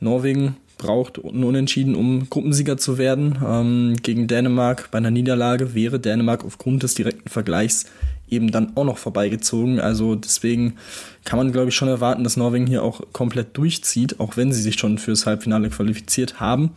Norwegen 0.00 0.56
braucht 0.78 1.22
einen 1.22 1.44
Unentschieden, 1.44 1.94
um 1.94 2.30
Gruppensieger 2.30 2.78
zu 2.78 2.96
werden. 2.96 3.36
Ähm, 3.46 3.96
gegen 4.02 4.26
Dänemark 4.26 4.90
bei 4.90 4.96
einer 4.96 5.10
Niederlage 5.10 5.74
wäre 5.74 6.00
Dänemark 6.00 6.42
aufgrund 6.42 6.82
des 6.82 6.94
direkten 6.94 7.28
Vergleichs 7.28 7.84
eben 8.30 8.52
dann 8.52 8.74
auch 8.74 8.84
noch 8.84 8.96
vorbeigezogen. 8.96 9.80
Also 9.80 10.14
deswegen 10.14 10.76
kann 11.26 11.38
man, 11.38 11.52
glaube 11.52 11.68
ich, 11.68 11.74
schon 11.74 11.88
erwarten, 11.88 12.24
dass 12.24 12.38
Norwegen 12.38 12.66
hier 12.66 12.82
auch 12.82 13.02
komplett 13.12 13.54
durchzieht, 13.58 14.18
auch 14.18 14.38
wenn 14.38 14.50
sie 14.50 14.62
sich 14.62 14.78
schon 14.78 14.96
fürs 14.96 15.26
Halbfinale 15.26 15.68
qualifiziert 15.68 16.40
haben. 16.40 16.70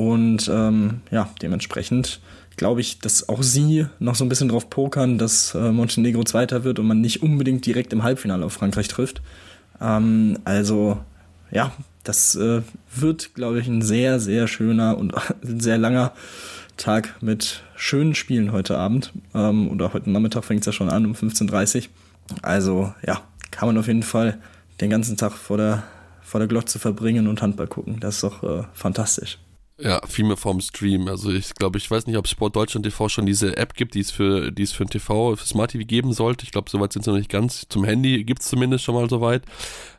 Und 0.00 0.50
ähm, 0.50 1.02
ja, 1.10 1.28
dementsprechend 1.42 2.22
glaube 2.56 2.80
ich, 2.80 3.00
dass 3.00 3.28
auch 3.28 3.42
sie 3.42 3.84
noch 3.98 4.14
so 4.14 4.24
ein 4.24 4.30
bisschen 4.30 4.48
drauf 4.48 4.70
pokern, 4.70 5.18
dass 5.18 5.54
äh, 5.54 5.72
Montenegro 5.72 6.24
Zweiter 6.24 6.64
wird 6.64 6.78
und 6.78 6.86
man 6.86 7.02
nicht 7.02 7.22
unbedingt 7.22 7.66
direkt 7.66 7.92
im 7.92 8.02
Halbfinale 8.02 8.46
auf 8.46 8.54
Frankreich 8.54 8.88
trifft. 8.88 9.20
Ähm, 9.78 10.38
also 10.44 10.98
ja, 11.50 11.72
das 12.02 12.34
äh, 12.34 12.62
wird, 12.96 13.34
glaube 13.34 13.60
ich, 13.60 13.68
ein 13.68 13.82
sehr, 13.82 14.20
sehr 14.20 14.48
schöner 14.48 14.96
und 14.96 15.12
sehr 15.42 15.76
langer 15.76 16.14
Tag 16.78 17.16
mit 17.20 17.62
schönen 17.76 18.14
Spielen 18.14 18.52
heute 18.52 18.78
Abend. 18.78 19.12
Ähm, 19.34 19.68
oder 19.70 19.92
heute 19.92 20.08
Nachmittag 20.08 20.46
fängt 20.46 20.60
es 20.60 20.66
ja 20.66 20.72
schon 20.72 20.88
an 20.88 21.04
um 21.04 21.12
15.30 21.12 21.76
Uhr. 21.76 21.84
Also 22.40 22.94
ja, 23.06 23.20
kann 23.50 23.68
man 23.68 23.76
auf 23.76 23.86
jeden 23.86 24.02
Fall 24.02 24.38
den 24.80 24.88
ganzen 24.88 25.18
Tag 25.18 25.32
vor 25.32 25.58
der, 25.58 25.82
vor 26.22 26.40
der 26.40 26.48
Glotze 26.48 26.78
verbringen 26.78 27.28
und 27.28 27.42
Handball 27.42 27.66
gucken. 27.66 28.00
Das 28.00 28.14
ist 28.14 28.24
doch 28.24 28.42
äh, 28.42 28.62
fantastisch. 28.72 29.36
Ja, 29.82 30.06
viel 30.06 30.26
mehr 30.26 30.36
vom 30.36 30.60
Stream. 30.60 31.08
Also 31.08 31.30
ich 31.30 31.54
glaube, 31.54 31.78
ich 31.78 31.90
weiß 31.90 32.06
nicht, 32.06 32.18
ob 32.18 32.28
Sport 32.28 32.54
Deutschland 32.54 32.84
TV 32.84 33.08
schon 33.08 33.24
diese 33.24 33.56
App 33.56 33.72
gibt, 33.72 33.94
die 33.94 34.00
es 34.00 34.10
für, 34.10 34.52
die 34.52 34.62
es 34.62 34.72
für 34.72 34.84
ein 34.84 34.90
TV, 34.90 35.36
für 35.36 35.46
Smart 35.46 35.70
TV 35.70 35.86
geben 35.86 36.12
sollte. 36.12 36.44
Ich 36.44 36.50
glaube, 36.50 36.68
soweit 36.68 36.92
sind 36.92 37.04
sie 37.04 37.10
noch 37.10 37.16
nicht 37.16 37.30
ganz. 37.30 37.66
Zum 37.68 37.84
Handy 37.84 38.24
gibt 38.24 38.42
es 38.42 38.48
zumindest 38.48 38.84
schon 38.84 38.94
mal 38.94 39.08
soweit. 39.08 39.42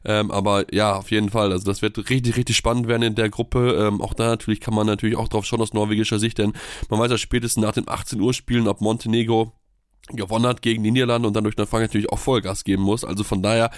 Ähm, 0.05 0.29
aber 0.29 0.71
ja, 0.73 0.95
auf 0.95 1.09
jeden 1.09 1.29
Fall. 1.31 1.51
Also 1.51 1.65
das 1.65 1.81
wird 1.81 1.97
richtig, 2.11 2.37
richtig 2.37 2.57
spannend 2.57 2.87
werden 2.87 3.01
in 3.01 3.15
der 3.15 3.29
Gruppe. 3.29 3.87
Ähm, 3.87 4.01
auch 4.01 4.13
da 4.13 4.27
natürlich 4.27 4.59
kann 4.59 4.75
man 4.75 4.85
natürlich 4.85 5.17
auch 5.17 5.29
drauf 5.29 5.45
schauen 5.45 5.61
aus 5.61 5.73
norwegischer 5.73 6.19
Sicht, 6.19 6.37
denn 6.37 6.53
man 6.89 6.99
weiß 6.99 7.09
ja 7.09 7.17
spätestens 7.17 7.63
nach 7.63 7.73
den 7.73 7.89
18 7.89 8.21
Uhr 8.21 8.33
Spielen, 8.35 8.67
ob 8.67 8.81
Montenegro 8.81 9.51
gewonnen 10.07 10.45
hat 10.45 10.61
gegen 10.61 10.83
die 10.83 10.91
Niederlande 10.91 11.27
und 11.27 11.35
dann 11.35 11.43
durch 11.43 11.55
den 11.55 11.67
Fang 11.67 11.81
natürlich 11.81 12.09
auch 12.09 12.19
Vollgas 12.19 12.63
geben 12.63 12.83
muss. 12.83 13.05
Also 13.05 13.23
von 13.23 13.41
daher, 13.41 13.71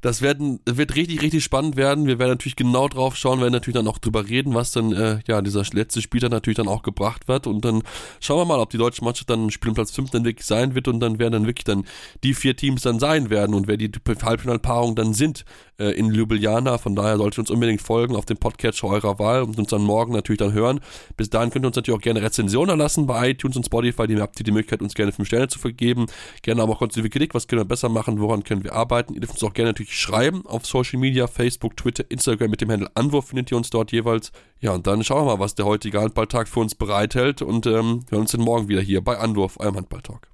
das 0.00 0.22
werden, 0.22 0.60
wird 0.66 0.96
richtig, 0.96 1.22
richtig 1.22 1.44
spannend 1.44 1.76
werden. 1.76 2.06
Wir 2.06 2.18
werden 2.18 2.30
natürlich 2.30 2.56
genau 2.56 2.88
drauf 2.88 3.16
schauen, 3.16 3.40
werden 3.40 3.52
natürlich 3.52 3.76
dann 3.76 3.88
auch 3.88 3.98
drüber 3.98 4.28
reden, 4.28 4.54
was 4.54 4.72
dann, 4.72 4.92
äh, 4.92 5.20
ja, 5.26 5.40
dieser 5.40 5.62
letzte 5.72 6.02
Spiel 6.02 6.20
natürlich 6.28 6.56
dann 6.56 6.68
auch 6.68 6.82
gebracht 6.82 7.28
wird. 7.28 7.46
Und 7.46 7.64
dann 7.64 7.82
schauen 8.20 8.38
wir 8.38 8.44
mal, 8.44 8.60
ob 8.60 8.70
die 8.70 8.78
deutsche 8.78 9.04
Mannschaft 9.04 9.30
dann 9.30 9.50
Spiel 9.50 9.70
um 9.70 9.74
Platz 9.74 9.92
5 9.92 10.10
dann 10.10 10.24
wirklich 10.24 10.46
sein 10.46 10.74
wird 10.74 10.88
und 10.88 11.00
dann 11.00 11.18
werden 11.18 11.32
dann 11.32 11.46
wirklich 11.46 11.64
dann 11.64 11.84
die 12.22 12.34
vier 12.34 12.56
Teams 12.56 12.82
dann 12.82 12.98
sein 12.98 13.30
werden 13.30 13.54
und 13.54 13.66
wer 13.66 13.76
die 13.76 13.90
Halbfinalpaarung 14.22 14.94
dann 14.94 15.14
sind 15.14 15.44
äh, 15.78 15.90
in 15.92 16.10
Ljubljana. 16.10 16.78
Von 16.78 16.94
daher 16.94 17.16
solltet 17.16 17.38
ihr 17.38 17.42
uns 17.42 17.50
unbedingt 17.50 17.80
folgen 17.80 18.16
auf 18.16 18.24
dem 18.24 18.36
Podcast 18.36 18.82
eurer 18.84 19.18
Wahl 19.18 19.42
und 19.42 19.58
uns 19.58 19.68
dann 19.68 19.82
morgen 19.82 20.12
natürlich 20.12 20.38
dann 20.38 20.52
hören. 20.52 20.80
Bis 21.16 21.30
dahin 21.30 21.50
könnt 21.50 21.64
ihr 21.64 21.68
uns 21.68 21.76
natürlich 21.76 21.98
auch 21.98 22.02
gerne 22.02 22.22
Rezensionen 22.22 22.78
lassen 22.78 23.06
bei 23.06 23.30
iTunes 23.30 23.56
und 23.56 23.66
Spotify. 23.66 24.06
Die 24.06 24.20
habt 24.20 24.38
ihr 24.40 24.44
die 24.44 24.50
Möglichkeit, 24.50 24.82
uns 24.82 24.94
gerne 24.94 25.12
5 25.12 25.26
Sterne 25.26 25.48
zu 25.48 25.58
vergeben. 25.58 26.06
Gerne 26.42 26.62
aber 26.62 26.72
auch 26.72 26.78
konstruktive 26.78 27.10
Kritik. 27.10 27.34
Was 27.34 27.46
können 27.46 27.60
wir 27.60 27.66
besser 27.66 27.88
machen? 27.88 28.20
Woran 28.20 28.44
können 28.44 28.64
wir 28.64 28.72
arbeiten? 28.72 29.14
Ihr 29.14 29.20
dürft 29.20 29.34
uns 29.34 29.42
auch 29.44 29.54
gerne 29.54 29.70
natürlich 29.70 29.98
schreiben 29.98 30.44
auf 30.46 30.66
Social 30.66 30.98
Media, 30.98 31.26
Facebook, 31.26 31.76
Twitter, 31.76 32.04
Instagram 32.08 32.50
mit 32.50 32.60
dem 32.60 32.70
Handel 32.70 32.88
Anwurf 32.94 33.28
findet 33.28 33.50
ihr 33.50 33.56
uns 33.56 33.70
dort 33.70 33.92
jeweils. 33.92 34.32
Ja, 34.60 34.72
und 34.72 34.86
dann 34.86 35.04
schauen 35.04 35.26
wir 35.26 35.36
mal, 35.36 35.40
was 35.40 35.54
der 35.54 35.66
heutige 35.66 36.00
Handballtag 36.00 36.48
für 36.48 36.60
uns 36.60 36.74
bereithält 36.74 37.42
und 37.42 37.66
ähm, 37.66 38.04
hören 38.10 38.22
uns 38.22 38.32
dann 38.32 38.40
morgen 38.40 38.68
wieder 38.68 38.80
hier 38.80 39.02
bei 39.02 39.18
Anwurf, 39.18 39.58
eurem 39.60 39.76
Handballtalk. 39.76 40.28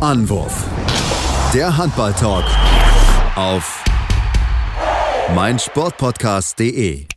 Anwurf. 0.00 0.66
Der 1.52 1.76
Handballtalk 1.76 2.44
auf 3.36 3.83
meinsportpodcast.de 5.32 7.13